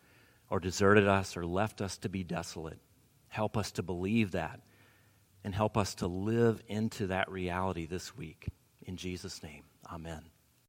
or 0.48 0.58
deserted 0.58 1.06
us 1.06 1.36
or 1.36 1.44
left 1.44 1.82
us 1.82 1.98
to 1.98 2.08
be 2.08 2.24
desolate. 2.24 2.78
Help 3.28 3.58
us 3.58 3.72
to 3.72 3.82
believe 3.82 4.30
that 4.30 4.62
and 5.44 5.54
help 5.54 5.76
us 5.76 5.96
to 5.96 6.06
live 6.06 6.62
into 6.66 7.08
that 7.08 7.30
reality 7.30 7.84
this 7.84 8.16
week. 8.16 8.48
In 8.86 8.96
Jesus' 8.96 9.42
name, 9.42 9.64
amen. 9.92 10.31